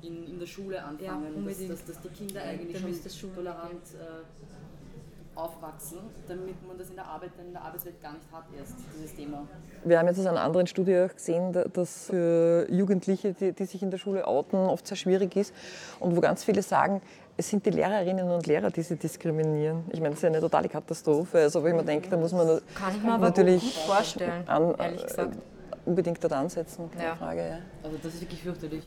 in, 0.03 0.27
in 0.27 0.39
der 0.39 0.45
Schule 0.47 0.83
anfangen, 0.83 1.43
Ja, 1.45 1.49
dass, 1.49 1.67
dass, 1.67 1.85
dass 1.85 2.01
die 2.01 2.09
Kinder 2.09 2.41
eigentlich 2.41 2.79
schon 3.19 3.33
tolerant 3.35 3.81
äh, 3.99 5.39
aufwachsen, 5.39 5.99
damit 6.27 6.67
man 6.67 6.77
das 6.77 6.89
in 6.89 6.95
der 6.95 7.05
Arbeit, 7.05 7.31
dann 7.37 7.47
in 7.47 7.53
der 7.53 7.61
Arbeitswelt 7.61 8.01
gar 8.01 8.13
nicht 8.13 8.25
hat 8.31 8.43
erst, 8.57 8.73
dieses 8.95 9.15
Thema. 9.15 9.47
Wir 9.85 9.97
haben 9.97 10.07
jetzt 10.07 10.19
aus 10.19 10.25
einer 10.25 10.41
anderen 10.41 10.67
Studie 10.67 10.97
auch 10.99 11.13
gesehen, 11.15 11.53
da- 11.53 11.63
dass 11.63 12.07
für 12.07 12.67
Jugendliche, 12.69 13.33
die, 13.33 13.53
die 13.53 13.65
sich 13.65 13.81
in 13.81 13.89
der 13.91 13.97
Schule 13.97 14.27
outen, 14.27 14.57
oft 14.57 14.85
sehr 14.85 14.97
schwierig 14.97 15.35
ist 15.37 15.53
und 15.99 16.15
wo 16.15 16.21
ganz 16.21 16.43
viele 16.43 16.61
sagen, 16.61 17.01
es 17.37 17.49
sind 17.49 17.65
die 17.65 17.69
Lehrerinnen 17.71 18.29
und 18.29 18.45
Lehrer, 18.45 18.69
die 18.69 18.81
sie 18.81 18.97
diskriminieren. 18.97 19.85
Ich 19.91 19.99
meine, 19.99 20.09
das 20.09 20.19
ist 20.19 20.23
ja 20.23 20.29
eine 20.29 20.41
totale 20.41 20.67
Katastrophe. 20.67 21.39
Also, 21.39 21.63
wo 21.63 21.67
ich 21.67 21.73
mir 21.73 21.83
denke, 21.83 22.09
da 22.09 22.17
muss 22.17 22.33
man 22.33 22.59
Kann 22.75 22.93
ich 22.95 23.01
mir 23.01 23.17
natürlich 23.17 23.77
vorstellen, 23.85 24.47
an, 24.47 24.75
ehrlich 24.77 25.03
gesagt. 25.07 25.37
unbedingt 25.85 26.21
dort 26.23 26.33
ansetzen, 26.33 26.91
keine 26.91 27.03
Ja. 27.05 27.15
Frage. 27.15 27.39
Ja. 27.41 27.57
Also 27.83 27.97
das 28.03 28.13
ist 28.13 28.21
wirklich 28.21 28.43
fürchterlich. 28.43 28.83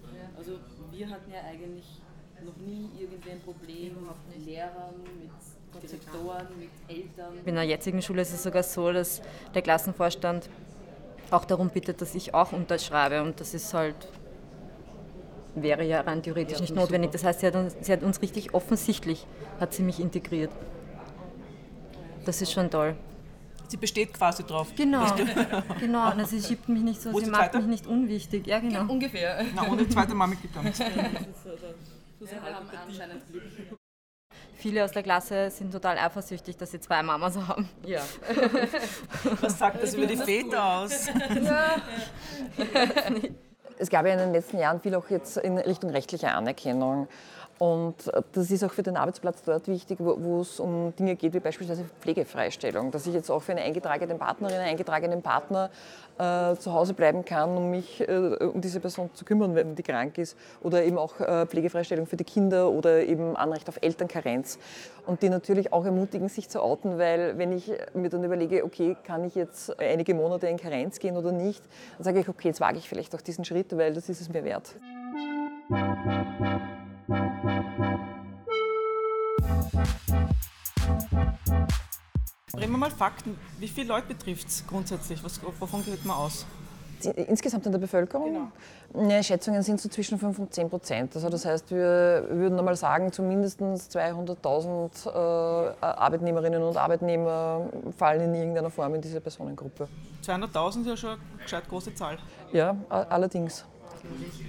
Wir 0.97 1.11
hatten 1.11 1.31
ja 1.33 1.41
eigentlich 1.51 2.01
noch 2.45 2.57
nie 2.57 2.89
irgendwie 2.99 3.31
ein 3.31 3.41
Problem 3.41 3.97
mit 4.29 4.47
Lehrern, 4.47 4.95
mit 5.19 5.83
Direktoren, 5.83 6.47
mit 6.59 6.71
Eltern. 6.89 7.35
In 7.45 7.55
der 7.57 7.65
jetzigen 7.65 8.01
Schule 8.01 8.23
ist 8.23 8.33
es 8.33 8.45
sogar 8.45 8.63
so, 8.63 8.93
dass 8.93 9.21
der 9.55 9.63
Klassenvorstand 9.63 10.49
auch 11.31 11.45
darum 11.45 11.71
bittet, 11.71 12.01
dass 12.01 12.15
ich 12.15 12.33
auch 12.33 12.53
unterschreibe. 12.53 13.23
Und 13.23 13.41
das 13.41 13.55
ist 13.55 13.75
halt, 13.75 13.97
wäre 15.57 15.85
ja 15.85 16.03
rein 16.03 16.23
theoretisch 16.23 16.61
nicht 16.61 16.77
notwendig. 16.77 17.11
Das 17.11 17.25
heißt, 17.25 17.41
sie 17.41 17.47
hat, 17.49 17.57
uns, 17.57 17.77
sie 17.81 17.93
hat 17.93 18.03
uns 18.05 18.23
richtig 18.23 18.55
offensichtlich, 18.55 19.27
hat 19.59 19.75
sie 19.75 19.83
mich 19.83 19.99
integriert. 19.99 20.51
Das 22.25 22.41
ist 22.41 22.53
schon 22.53 22.71
toll. 22.71 22.95
Sie 23.69 23.77
besteht 23.77 24.13
quasi 24.13 24.45
drauf. 24.45 24.69
Genau, 24.77 25.07
genau. 25.81 26.13
Und 26.13 26.27
sie 26.29 26.43
schiebt 26.43 26.69
mich 26.69 26.83
nicht 26.83 27.01
so, 27.03 27.13
Wo 27.13 27.21
sie 27.21 27.27
macht 27.31 27.53
zweite? 27.53 27.59
mich 27.59 27.67
nicht 27.67 27.87
unwichtig. 27.87 28.47
Ja, 28.47 28.59
genau. 28.61 28.83
Ungefähr. 28.93 29.45
Na, 29.55 29.69
ohne 29.69 29.89
zweite 29.89 30.15
Mama 30.15 30.35
gibt 30.35 30.57
es 30.57 30.63
nichts. 30.63 30.81
Viele 34.57 34.85
aus 34.85 34.93
der 34.93 35.03
Klasse 35.03 35.51
sind 35.51 35.73
total 35.73 35.99
eifersüchtig, 35.99 36.57
dass 36.57 36.71
sie 36.71 36.81
zwei 36.81 37.03
Mamas 37.03 37.37
haben. 37.37 37.69
Ja. 37.85 38.01
Was 39.41 39.59
sagt 39.59 39.83
Das 39.83 39.95
über 39.95 40.07
die 40.07 40.17
Väter 40.17 40.65
aus. 40.65 41.09
Es 43.77 43.91
gab 43.91 44.07
ja 44.07 44.13
in 44.13 44.21
den 44.21 44.33
letzten 44.33 44.59
Jahren 44.59 44.81
viel 44.81 44.95
auch 44.95 45.11
jetzt 45.11 45.37
in 45.37 45.59
Richtung 45.59 45.91
rechtliche 45.91 46.31
Anerkennung. 46.31 47.09
Und 47.59 48.11
das 48.33 48.51
ist 48.51 48.65
auch 48.65 48.73
für 48.73 48.83
den 48.83 48.97
Arbeitsplatz 48.97 49.43
dort 49.43 49.69
wichtig, 49.69 49.99
wo, 50.01 50.17
wo 50.19 50.41
es 50.41 50.59
um 50.59 50.95
Dinge 50.97 51.15
geht 51.15 51.35
wie 51.35 51.41
beispielsweise 51.41 51.85
Pflegefreistellung, 52.01 52.91
dass 52.91 53.07
ich 53.07 53.15
jetzt 53.15 53.31
auch 53.31 53.41
für 53.41 53.53
eine 53.53 53.63
eingetragene 53.63 54.17
Partnerin, 54.17 54.57
einen 54.57 54.71
eingetragenen 54.71 55.23
Partner 55.23 55.71
äh, 56.19 56.57
zu 56.57 56.73
Hause 56.73 56.95
bleiben 56.95 57.25
kann, 57.25 57.57
um 57.57 57.71
mich 57.71 58.01
äh, 58.01 58.13
um 58.13 58.61
diese 58.61 58.81
Person 58.81 59.11
zu 59.15 59.25
kümmern, 59.25 59.55
wenn 59.55 59.77
die 59.77 59.85
krank 59.85 60.19
ist. 60.19 60.37
Oder 60.63 60.85
eben 60.85 60.99
auch 60.99 61.21
äh, 61.21 61.47
Pflegefreistellung 61.47 62.07
für 62.07 62.17
die 62.17 62.25
Kinder 62.25 62.71
oder 62.71 63.05
eben 63.05 63.37
Anrecht 63.37 63.69
auf 63.69 63.79
Elternkarenz. 63.81 64.59
Und 65.07 65.23
die 65.23 65.29
natürlich 65.29 65.73
auch 65.73 65.85
ermutigen, 65.85 66.29
sich 66.29 66.49
zu 66.49 66.61
outen, 66.61 66.99
weil 66.99 67.39
wenn 67.39 67.53
ich 67.53 67.71
mir 67.95 68.09
dann 68.09 68.25
überlege, 68.25 68.65
okay, 68.65 68.97
kann 69.05 69.25
ich 69.25 69.37
jetzt 69.37 69.79
einige 69.79 70.15
Monate 70.15 70.49
in 70.49 70.57
Karenz 70.57 70.99
gehen 70.99 71.17
oder 71.17 71.31
nicht, 71.31 71.63
dann 71.99 72.05
sage 72.05 72.21
ich, 72.21 72.29
okay, 72.29 72.49
jetzt 72.49 72.61
wage 72.61 72.79
ich 72.79 72.89
vielleicht 72.89 73.15
auch 73.15 73.21
diesen 73.21 73.45
Schritt, 73.45 73.77
weil 73.77 73.95
das 73.95 74.09
ist 74.09 74.21
es 74.21 74.29
mir 74.29 74.43
wert. 74.43 74.75
Bringen 82.53 82.73
wir 82.73 82.79
mal 82.79 82.91
Fakten. 82.91 83.39
Wie 83.59 83.69
viele 83.69 83.89
Leute 83.89 84.09
betrifft 84.09 84.49
es 84.49 84.67
grundsätzlich? 84.67 85.23
Was, 85.23 85.41
wovon 85.43 85.85
geht 85.85 86.05
man 86.05 86.17
aus? 86.17 86.47
Insgesamt 87.15 87.67
in 87.67 87.73
der 87.73 87.79
Bevölkerung? 87.79 88.51
Ja, 88.95 89.23
Schätzungen 89.23 89.63
sind 89.63 89.79
so 89.79 89.91
zwischen 89.91 90.19
5 90.19 90.39
und 90.39 90.55
10 90.55 90.71
Prozent. 90.71 91.15
Also 91.15 91.29
das 91.29 91.45
heißt, 91.45 91.71
wir 91.71 92.27
würden 92.31 92.59
einmal 92.59 92.77
sagen, 92.77 93.13
zumindest 93.13 93.61
200.000 93.61 95.07
äh, 95.07 95.85
Arbeitnehmerinnen 95.85 96.63
und 96.63 96.79
Arbeitnehmer 96.79 97.69
fallen 97.99 98.23
in 98.23 98.35
irgendeiner 98.35 98.71
Form 98.71 98.95
in 98.95 99.03
diese 99.03 99.21
Personengruppe. 99.21 99.89
200.000 100.25 100.81
ist 100.81 100.87
ja 100.87 100.97
schon 100.97 101.11
eine 101.11 101.43
gescheit 101.43 101.69
große 101.69 101.95
Zahl. 101.95 102.17
Ja, 102.53 102.75
allerdings. 102.89 103.67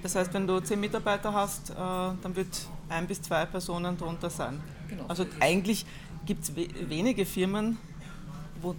Das 0.03 0.15
heißt, 0.15 0.33
wenn 0.33 0.47
du 0.47 0.59
zehn 0.59 0.79
Mitarbeiter 0.79 1.33
hast, 1.33 1.71
äh, 1.71 1.73
dann 1.75 2.35
wird 2.35 2.47
ein 2.89 3.07
bis 3.07 3.21
zwei 3.21 3.45
Personen 3.45 3.97
darunter 3.97 4.29
sein. 4.29 4.61
Also 5.07 5.25
eigentlich 5.39 5.85
gibt 6.25 6.43
es 6.43 6.55
we 6.55 6.67
wenige 6.89 7.25
Firmen, 7.25 7.77
wo 8.61 8.75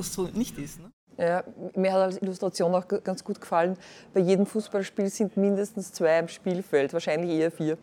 es 0.00 0.12
so 0.12 0.28
nicht 0.32 0.58
ist. 0.58 0.80
Ne? 0.80 0.92
Ja, 1.18 1.44
mir 1.76 1.92
hat 1.92 2.00
als 2.00 2.22
Illustration 2.22 2.74
auch 2.74 2.88
ganz 2.88 3.22
gut 3.22 3.40
gefallen, 3.40 3.76
bei 4.14 4.20
jedem 4.20 4.46
Fußballspiel 4.46 5.08
sind 5.08 5.36
mindestens 5.36 5.92
zwei 5.92 6.18
am 6.18 6.28
Spielfeld, 6.28 6.92
wahrscheinlich 6.92 7.38
eher 7.38 7.50
vier. 7.50 7.76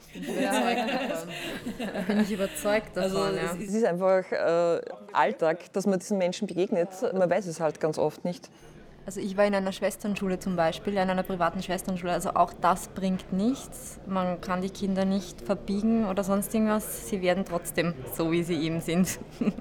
Bin 2.07 2.19
ich 2.21 2.31
überzeugt 2.31 2.97
davon. 2.97 3.35
ja. 3.35 3.55
Es 3.55 3.73
ist 3.73 3.85
einfach 3.85 4.29
äh, 4.31 4.81
Alltag, 5.13 5.71
dass 5.73 5.85
man 5.85 5.99
diesen 5.99 6.17
Menschen 6.17 6.47
begegnet. 6.47 6.89
Man 7.13 7.29
weiß 7.29 7.45
es 7.45 7.59
halt 7.59 7.79
ganz 7.79 7.97
oft 7.97 8.25
nicht. 8.25 8.49
Also 9.09 9.21
ich 9.21 9.35
war 9.37 9.45
in 9.45 9.55
einer 9.55 9.71
Schwesternschule 9.71 10.37
zum 10.37 10.55
Beispiel, 10.55 10.93
in 10.93 10.99
einer 10.99 11.23
privaten 11.23 11.63
Schwesternschule. 11.63 12.13
Also 12.13 12.35
auch 12.35 12.53
das 12.61 12.89
bringt 12.89 13.33
nichts. 13.33 13.99
Man 14.05 14.39
kann 14.39 14.61
die 14.61 14.69
Kinder 14.69 15.03
nicht 15.03 15.41
verbiegen 15.41 16.05
oder 16.05 16.23
sonst 16.23 16.53
irgendwas. 16.53 17.09
Sie 17.09 17.19
werden 17.23 17.43
trotzdem 17.43 17.95
so, 18.15 18.31
wie 18.31 18.43
sie 18.43 18.53
eben 18.61 18.81
sind. 18.81 19.17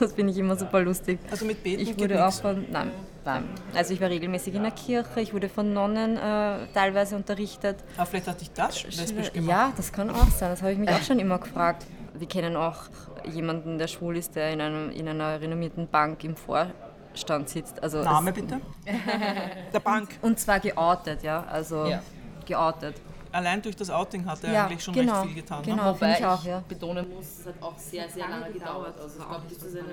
Das 0.00 0.14
finde 0.14 0.32
ich 0.32 0.38
immer 0.38 0.56
super 0.56 0.80
lustig. 0.80 1.20
Also 1.30 1.44
mit 1.44 1.62
Beten 1.62 1.82
Ich 1.82 1.96
wurde 2.00 2.26
auch 2.26 2.32
von, 2.32 2.64
nein, 2.72 2.90
nein. 3.26 3.44
Also 3.74 3.92
ich 3.92 4.00
war 4.00 4.08
regelmäßig 4.08 4.54
in 4.54 4.62
der 4.62 4.72
Kirche, 4.72 5.20
ich 5.20 5.34
wurde 5.34 5.50
von 5.50 5.74
Nonnen 5.74 6.16
äh, 6.16 6.66
teilweise 6.72 7.14
unterrichtet. 7.14 7.76
Aber 7.98 8.06
vielleicht 8.06 8.26
hat 8.26 8.40
dich 8.40 8.50
das 8.52 8.82
lesbisch 8.84 9.30
gemacht. 9.30 9.50
Ja, 9.50 9.72
das 9.76 9.92
kann 9.92 10.08
auch 10.08 10.30
sein. 10.30 10.48
Das 10.50 10.62
habe 10.62 10.72
ich 10.72 10.78
mich 10.78 10.88
auch 10.88 11.02
schon 11.02 11.18
immer 11.18 11.38
gefragt. 11.38 11.84
Wir 12.14 12.26
kennen 12.26 12.56
auch 12.56 12.84
jemanden, 13.30 13.76
der 13.76 13.86
schwul 13.86 14.16
ist, 14.16 14.34
der 14.34 14.50
in, 14.50 14.62
einem, 14.62 14.90
in 14.90 15.06
einer 15.06 15.38
renommierten 15.38 15.86
Bank 15.86 16.24
im 16.24 16.36
Vorstand 16.36 16.74
sitzt. 17.14 17.82
Also 17.82 18.02
Name 18.02 18.32
bitte? 18.32 18.60
Der 19.72 19.80
Bank. 19.80 20.08
und 20.22 20.38
zwar 20.38 20.60
geoutet, 20.60 21.22
ja. 21.22 21.44
Also 21.44 21.86
Ja. 21.86 22.02
geoutet. 22.46 22.94
Allein 23.32 23.62
durch 23.62 23.76
das 23.76 23.90
Outing 23.90 24.26
hat 24.26 24.42
er 24.42 24.52
Ja, 24.52 24.66
eigentlich 24.66 24.82
schon 24.82 24.94
genau, 24.94 25.20
recht 25.20 25.32
viel 25.32 25.42
getan. 25.42 25.62
genau. 25.62 25.76
Ne? 25.76 25.82
Ja, 25.88 25.94
Wobei 25.94 26.18
ich 26.18 26.24
auch, 26.26 26.44
ja. 26.44 26.62
betonen 26.68 27.08
muss, 27.14 27.26
es 27.40 27.46
hat 27.46 27.54
auch 27.62 27.78
sehr, 27.78 28.08
sehr 28.08 28.28
lange 28.28 28.50
gedauert. 28.52 29.00
Also 29.00 29.20
ich 29.20 29.28
glaube, 29.28 29.44
bis 29.48 29.58
zu 29.58 29.70
seinem 29.70 29.86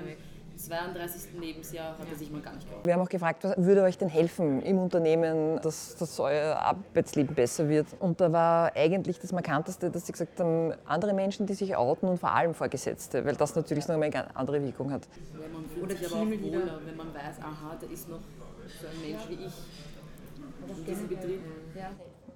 32. 0.56 1.38
Lebensjahr 1.40 1.90
hat 1.90 2.06
er 2.10 2.18
sich 2.18 2.32
mal 2.32 2.40
gar 2.40 2.52
nicht 2.54 2.66
geoutet. 2.68 2.84
Wir 2.84 2.94
haben 2.94 3.00
auch 3.02 3.08
gefragt, 3.08 3.44
was 3.44 3.56
würde 3.58 3.82
euch 3.84 3.96
denn 3.96 4.08
helfen 4.08 4.60
im 4.62 4.78
Unternehmen, 4.78 5.60
dass, 5.62 5.94
dass 5.96 6.18
euer 6.18 6.56
Arbeitsleben 6.56 7.32
besser 7.36 7.68
wird? 7.68 7.86
Und 8.00 8.20
da 8.20 8.32
war 8.32 8.72
eigentlich 8.74 9.20
das 9.20 9.30
Markanteste, 9.30 9.88
dass 9.88 10.06
sie 10.06 10.12
gesagt 10.12 10.40
haben, 10.40 10.74
andere 10.84 11.12
Menschen, 11.14 11.46
die 11.46 11.54
sich 11.54 11.76
outen 11.76 12.08
und 12.08 12.18
vor 12.18 12.32
allem 12.32 12.54
Vorgesetzte, 12.54 13.24
weil 13.24 13.36
das 13.36 13.54
natürlich 13.54 13.86
noch 13.86 13.94
eine 13.94 14.10
ganz 14.10 14.30
andere 14.34 14.60
Wirkung 14.60 14.90
hat. 14.90 15.02
Ja, 15.32 15.46
fühlt 15.78 15.98
sich 15.98 16.06
aber 16.06 16.16
auch 16.16 16.26
wohler, 16.26 16.80
wenn 16.84 16.96
man 16.96 17.14
weiß, 17.14 17.40
aha, 17.40 17.76
da 17.80 17.86
ist 17.86 18.08
noch 18.08 18.20
so 18.80 18.86
ein 18.86 19.00
Mensch 19.00 19.28
wie 19.28 19.46
ich 19.46 20.76
in 20.76 20.84
diesem 20.84 21.08
Betrieb. 21.08 21.40
Ja, 21.74 21.90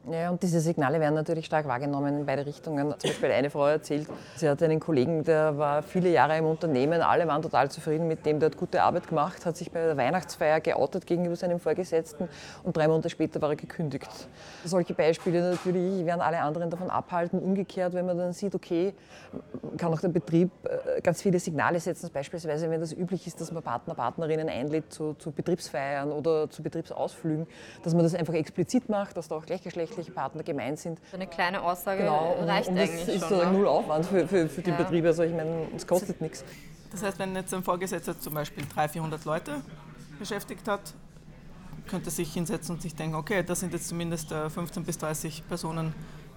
und 0.04 0.42
diese 0.42 0.60
Signale 0.60 0.98
werden 0.98 1.14
natürlich 1.14 1.46
stark 1.46 1.68
wahrgenommen 1.68 2.18
in 2.18 2.26
beide 2.26 2.44
Richtungen. 2.44 2.92
Zum 2.98 3.10
Beispiel 3.10 3.30
eine 3.30 3.50
Frau 3.50 3.66
erzählt, 3.66 4.08
sie 4.34 4.48
hatte 4.48 4.64
einen 4.64 4.80
Kollegen, 4.80 5.22
der 5.22 5.56
war 5.58 5.82
viele 5.82 6.10
Jahre 6.10 6.36
im 6.36 6.44
Unternehmen, 6.44 7.00
alle 7.02 7.28
waren 7.28 7.40
total 7.40 7.70
zufrieden 7.70 8.08
mit 8.08 8.26
dem, 8.26 8.40
der 8.40 8.50
hat 8.50 8.56
gute 8.56 8.82
Arbeit 8.82 9.06
gemacht, 9.08 9.46
hat 9.46 9.56
sich 9.56 9.70
bei 9.70 9.80
der 9.80 9.96
Weihnachtsfeier 9.96 10.60
geoutet 10.60 11.06
gegenüber 11.06 11.36
seinem 11.36 11.60
Vorgesetzten 11.60 12.28
und 12.64 12.76
drei 12.76 12.88
Monate 12.88 13.10
später 13.10 13.40
war 13.40 13.50
er 13.50 13.56
gekündigt. 13.56 14.10
Solche 14.64 14.92
Beispiele 14.92 15.52
natürlich 15.52 16.04
werden 16.04 16.20
alle 16.20 16.40
anderen 16.40 16.70
davon 16.70 16.90
abhalten. 16.90 17.38
Umgekehrt, 17.38 17.94
wenn 17.94 18.06
man 18.06 18.18
dann 18.18 18.32
sieht, 18.32 18.56
okay, 18.56 18.94
kann 19.76 19.92
auch 19.92 20.00
der 20.00 20.08
Betrieb 20.08 20.50
äh, 20.64 21.00
ganz 21.00 21.22
viele 21.22 21.38
Signale 21.38 21.78
setzen, 21.78 22.10
beispielsweise 22.12 22.68
wenn 22.70 22.80
das 22.80 22.92
üblich 22.92 23.26
ist, 23.26 23.40
dass 23.40 23.52
man 23.52 23.62
Partner, 23.62 23.94
Partnerinnen 23.94 24.48
einlädt 24.48 24.92
zu, 24.92 25.14
zu 25.14 25.30
Betriebsfeiern 25.30 26.10
oder 26.10 26.50
zu 26.50 26.62
Betriebsausflügen, 26.62 27.46
dass 27.84 27.94
man 27.94 28.02
das 28.02 28.14
einfach 28.14 28.34
explizit 28.34 28.88
macht, 28.88 29.16
dass 29.16 29.28
da 29.28 29.36
auch 29.36 29.46
gleichgeschlechtliche 29.94 30.12
Partner 30.12 30.42
gemeint 30.42 30.78
sind. 30.78 30.98
Eine 31.12 31.26
kleine 31.26 31.62
Aussage 31.62 32.00
Genau, 32.02 32.36
und, 32.40 32.48
reicht 32.48 32.68
und 32.68 32.76
das 32.76 32.88
eigentlich 32.90 33.08
ist 33.08 33.20
schon. 33.20 33.20
sozusagen 33.20 33.52
ne? 33.52 33.58
null 33.58 33.68
Aufwand 33.68 34.06
für, 34.06 34.26
für, 34.26 34.48
für 34.48 34.62
die 34.62 34.70
Ja. 34.70 34.76
Betriebe. 34.76 35.08
Also 35.08 35.22
ich 35.22 35.32
meine, 35.32 35.66
es 35.76 35.86
kostet 35.86 36.20
nichts. 36.20 36.44
Das 36.90 37.02
heißt, 37.02 37.18
wenn 37.18 37.34
jetzt 37.34 37.52
ein 37.54 37.62
Vorgesetzter 37.62 38.18
zum 38.18 38.34
Beispiel 38.34 38.64
300, 38.66 38.90
400 38.92 39.24
Leute 39.24 39.60
beschäftigt 40.18 40.68
hat, 40.68 40.94
könnte 41.88 42.08
er 42.08 42.12
sich 42.12 42.32
hinsetzen 42.32 42.76
und 42.76 42.82
sich 42.82 42.94
denken, 42.94 43.16
okay, 43.16 43.42
das 43.42 43.60
sind 43.60 43.72
jetzt 43.72 43.88
zumindest 43.88 44.30
äh, 44.32 44.48
15 44.50 44.84
bis 44.84 44.98
30 44.98 45.46
Personen 45.48 45.94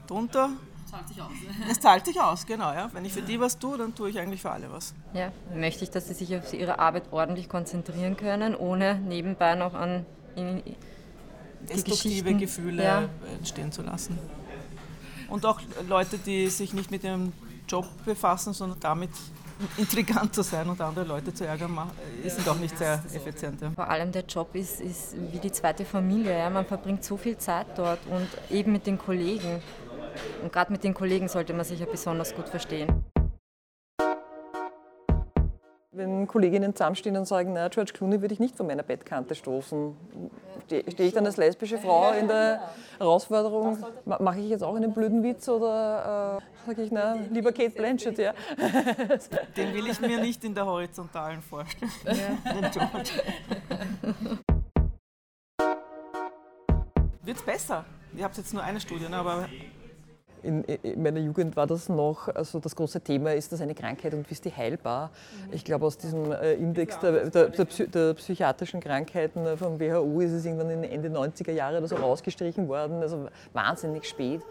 drunter. 0.07 0.49
Zahlt 0.89 1.07
sich 1.07 1.21
aus. 1.21 1.31
Es 1.69 1.79
zahlt 1.79 2.05
sich 2.05 2.19
aus, 2.21 2.45
genau. 2.45 2.71
Ja. 2.71 2.89
Wenn 2.93 3.05
ich 3.05 3.13
für 3.13 3.21
die 3.21 3.39
was 3.39 3.59
tue, 3.59 3.77
dann 3.77 3.93
tue 3.93 4.09
ich 4.09 4.19
eigentlich 4.19 4.41
für 4.41 4.51
alle 4.51 4.71
was. 4.71 4.93
Ja, 5.13 5.31
möchte 5.53 5.83
ich, 5.83 5.91
dass 5.91 6.07
sie 6.07 6.13
sich 6.13 6.35
auf 6.37 6.53
ihre 6.53 6.79
Arbeit 6.79 7.11
ordentlich 7.11 7.49
konzentrieren 7.49 8.15
können, 8.17 8.55
ohne 8.55 8.95
nebenbei 8.95 9.55
noch 9.55 9.73
an 9.73 10.05
Destruktive 11.65 12.33
Gefühle 12.35 12.83
Ja. 12.83 13.09
entstehen 13.37 13.71
zu 13.71 13.81
lassen. 13.81 14.17
Und 15.29 15.45
auch 15.45 15.59
Leute, 15.87 16.17
die 16.17 16.47
sich 16.47 16.73
nicht 16.73 16.91
mit 16.91 17.03
ihrem 17.03 17.33
Job 17.67 17.85
befassen, 18.05 18.53
sondern 18.53 18.79
damit 18.79 19.09
intrigant 19.77 20.35
zu 20.35 20.41
sein 20.43 20.67
und 20.69 20.79
andere 20.81 21.05
Leute 21.05 21.33
zu 21.33 21.45
ärgern, 21.47 21.77
sind 22.25 22.47
auch 22.47 22.57
nicht 22.59 22.77
sehr 22.77 23.01
effizient. 23.13 23.61
Ja. 23.61 23.71
Vor 23.71 23.89
allem 23.89 24.11
der 24.11 24.25
Job 24.25 24.53
ist, 24.53 24.81
ist 24.81 25.15
wie 25.31 25.39
die 25.39 25.51
zweite 25.51 25.85
Familie. 25.85 26.37
Ja? 26.37 26.49
Man 26.49 26.65
verbringt 26.65 27.03
so 27.03 27.17
viel 27.17 27.37
Zeit 27.37 27.67
dort 27.75 27.99
und 28.07 28.27
eben 28.51 28.71
mit 28.73 28.85
den 28.85 28.97
Kollegen. 28.97 29.61
Und 30.43 30.51
gerade 30.53 30.71
mit 30.71 30.83
den 30.83 30.93
Kollegen 30.93 31.27
sollte 31.27 31.53
man 31.53 31.65
sich 31.65 31.79
ja 31.79 31.85
besonders 31.85 32.35
gut 32.35 32.49
verstehen. 32.49 33.03
Wenn 35.97 36.27
Kolleginnen 36.27 36.75
zusammenstehen 36.75 37.15
und 37.15 37.25
sagen, 37.25 37.53
na, 37.53 37.69
George 37.69 37.93
Clooney 37.93 38.19
würde 38.21 38.33
ich 38.33 38.39
nicht 38.41 38.57
von 38.57 38.67
meiner 38.67 38.83
Bettkante 38.83 39.33
stoßen, 39.33 39.95
stehe 40.67 40.83
ich 41.07 41.13
dann 41.13 41.25
als 41.25 41.37
lesbische 41.37 41.77
Frau 41.77 42.11
in 42.11 42.27
der 42.27 42.59
Herausforderung, 42.97 43.77
ma- 44.03 44.17
mache 44.21 44.39
ich 44.41 44.49
jetzt 44.49 44.61
auch 44.61 44.75
einen 44.75 44.93
blöden 44.93 45.23
Witz 45.23 45.47
oder 45.47 46.41
äh, 46.41 46.67
sage 46.67 46.81
ich, 46.81 46.91
na, 46.91 47.15
lieber 47.31 47.53
Kate 47.53 47.69
Blanchett, 47.69 48.17
ja. 48.17 48.33
Den 49.55 49.73
will 49.73 49.87
ich 49.87 50.01
mir 50.01 50.19
nicht 50.19 50.43
in 50.43 50.53
der 50.53 50.65
Horizontalen 50.65 51.41
vorstellen. 51.41 51.91
Den 52.05 52.71
George. 52.71 53.11
Wird's 57.23 57.41
besser? 57.43 57.85
Ihr 58.17 58.23
habt 58.25 58.35
jetzt 58.37 58.53
nur 58.53 58.63
eine 58.63 58.81
Studie, 58.81 59.07
ne? 59.07 59.15
aber 59.15 59.47
In, 60.45 60.63
in 60.63 61.01
meiner 61.01 61.19
Jugend 61.19 61.55
war 61.55 61.65
das 61.65 61.89
noch, 61.89 62.27
also 62.27 62.59
das 62.59 62.75
große 62.75 63.01
Thema, 63.01 63.33
ist 63.33 63.51
das 63.51 63.61
eine 63.61 63.73
Krankheit 63.73 64.13
und 64.13 64.29
wie 64.29 64.33
ist 64.33 64.45
die 64.45 64.51
heilbar? 64.55 65.09
Ich 65.51 65.65
glaube, 65.65 65.87
aus 65.87 65.97
diesem 65.97 66.31
äh, 66.31 66.53
Index 66.53 66.99
der, 66.99 67.29
der, 67.31 67.49
der, 67.49 67.65
Psy- 67.65 67.87
der 67.87 68.13
psychiatrischen 68.13 68.79
Krankheiten 68.79 69.45
äh, 69.45 69.57
vom 69.57 69.79
WHO 69.79 70.21
ist 70.21 70.33
es 70.33 70.45
irgendwann 70.45 70.69
in 70.69 70.83
den 70.83 70.91
Ende 70.91 71.09
90er 71.09 71.51
Jahre 71.51 71.79
oder 71.79 71.87
so 71.87 71.95
rausgestrichen 71.95 72.67
worden, 72.67 73.01
also 73.01 73.27
wahnsinnig 73.53 74.05
spät. 74.05 74.41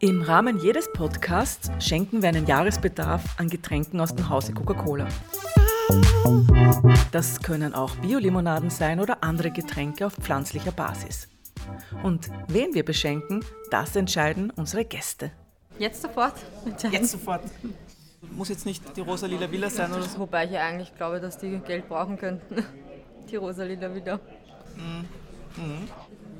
Im 0.00 0.22
Rahmen 0.22 0.58
jedes 0.60 0.92
Podcasts 0.92 1.70
schenken 1.84 2.20
wir 2.20 2.28
einen 2.28 2.46
Jahresbedarf 2.46 3.40
an 3.40 3.48
Getränken 3.48 3.98
aus 4.00 4.14
dem 4.14 4.28
Hause 4.28 4.52
Coca-Cola. 4.52 5.08
Das 7.12 7.40
können 7.42 7.74
auch 7.74 7.94
Biolimonaden 7.96 8.70
sein 8.70 9.00
oder 9.00 9.22
andere 9.22 9.50
Getränke 9.50 10.06
auf 10.06 10.14
pflanzlicher 10.14 10.72
Basis. 10.72 11.28
Und 12.02 12.30
wen 12.48 12.74
wir 12.74 12.84
beschenken, 12.84 13.44
das 13.70 13.96
entscheiden 13.96 14.50
unsere 14.54 14.84
Gäste. 14.84 15.30
Jetzt 15.78 16.02
sofort? 16.02 16.34
Jetzt 16.90 17.12
sofort. 17.12 17.42
Muss 18.32 18.48
jetzt 18.48 18.66
nicht 18.66 18.82
die 18.96 19.00
rosa-lila 19.00 19.50
Villa 19.50 19.70
sein 19.70 19.92
oder 19.92 20.02
so. 20.02 20.18
Wobei 20.18 20.44
ich 20.44 20.50
ja 20.50 20.66
eigentlich 20.66 20.94
glaube, 20.96 21.20
dass 21.20 21.38
die 21.38 21.58
Geld 21.58 21.88
brauchen 21.88 22.18
könnten. 22.18 22.64
Die 23.30 23.36
Rosalina 23.36 23.94
wieder. 23.94 24.20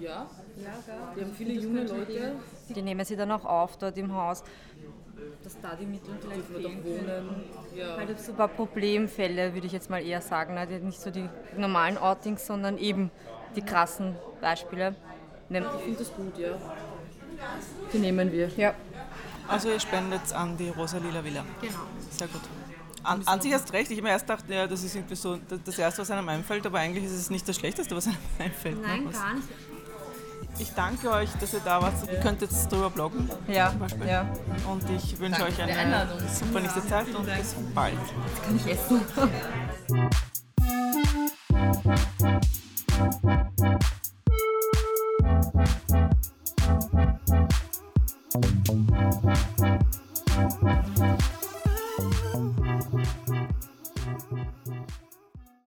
Ja, 0.00 0.26
wir 1.14 1.24
haben 1.24 1.34
viele 1.36 1.54
junge 1.54 1.84
Leute, 1.84 2.36
Die 2.68 2.82
nehmen 2.82 3.04
sie 3.04 3.16
dann 3.16 3.30
auch 3.30 3.44
auf 3.44 3.76
dort 3.76 3.96
im 3.96 4.12
Haus. 4.14 4.42
Dass 5.44 5.60
da 5.60 5.74
die 5.74 5.86
Mittel 5.86 6.14
vielleicht 6.20 6.48
die 6.48 6.62
dort 6.62 6.84
wohnen. 6.84 7.44
Ja. 7.74 7.96
Weil 7.96 8.06
das 8.06 8.26
so 8.26 8.32
ein 8.32 8.36
paar 8.36 8.48
Problemfälle, 8.48 9.54
würde 9.54 9.66
ich 9.66 9.72
jetzt 9.72 9.88
mal 9.90 10.02
eher 10.04 10.20
sagen. 10.20 10.54
ne? 10.54 10.66
Die- 10.66 10.78
Nicht 10.84 11.00
so 11.00 11.10
die 11.10 11.28
normalen 11.56 11.96
Outings, 11.98 12.46
sondern 12.46 12.76
eben 12.78 13.10
die 13.56 13.62
krassen 13.62 14.16
Beispiele. 14.40 14.94
Nimmt 15.48 15.66
Ich 15.78 15.82
finde 15.84 15.98
das 16.00 16.12
gut, 16.14 16.36
ja. 16.38 16.50
Die 17.92 17.98
nehmen 17.98 18.30
wir. 18.32 18.48
ja. 18.56 18.74
Also 19.46 19.70
ihr 19.70 19.80
spendet 19.80 20.30
an 20.34 20.56
die 20.58 20.68
rosa-lila 20.68 21.24
Villa. 21.24 21.42
Genau. 21.62 21.74
Sehr 22.10 22.26
gut. 22.28 22.42
An, 23.02 23.22
an 23.26 23.40
sich 23.40 23.54
hast 23.54 23.72
recht. 23.72 23.90
Ich 23.90 23.96
habe 23.96 24.08
mir 24.08 24.10
erst 24.12 24.26
gedacht, 24.26 24.44
ja, 24.48 24.66
das 24.66 24.82
ist 24.82 24.94
irgendwie 24.94 25.14
so 25.14 25.38
das- 25.48 25.60
das 25.64 25.78
Erste, 25.78 26.02
was 26.02 26.10
einem 26.10 26.28
einfällt, 26.28 26.66
aber 26.66 26.78
eigentlich 26.80 27.04
ist 27.04 27.12
es 27.12 27.30
nicht 27.30 27.48
das 27.48 27.56
Schlechteste, 27.56 27.96
was 27.96 28.06
einem 28.08 28.16
einfällt. 28.38 28.76
ne? 28.80 28.86
Nein, 28.86 29.06
Was- 29.06 29.14
gar 29.14 29.34
nicht. 29.34 29.48
Ich 30.58 30.72
danke 30.74 31.10
euch, 31.10 31.30
dass 31.40 31.54
ihr 31.54 31.60
da 31.64 31.80
wart. 31.82 31.94
Ihr 32.10 32.20
könnt 32.20 32.40
jetzt 32.40 32.70
drüber 32.70 32.90
bloggen. 32.90 33.30
Ja. 33.46 33.72
ja. 34.06 34.26
Und 34.68 34.82
ich 34.90 35.18
wünsche 35.18 35.40
danke 35.40 35.62
euch 35.62 35.62
eine 35.62 36.06
super 36.32 36.60
nächste 36.60 36.86
Zeit 36.86 37.14
und 37.14 37.26
bis 37.26 37.54
bald. 37.74 37.94
Jetzt 37.94 38.44
kann 38.44 38.56
ich 38.56 38.66
essen. 38.66 39.00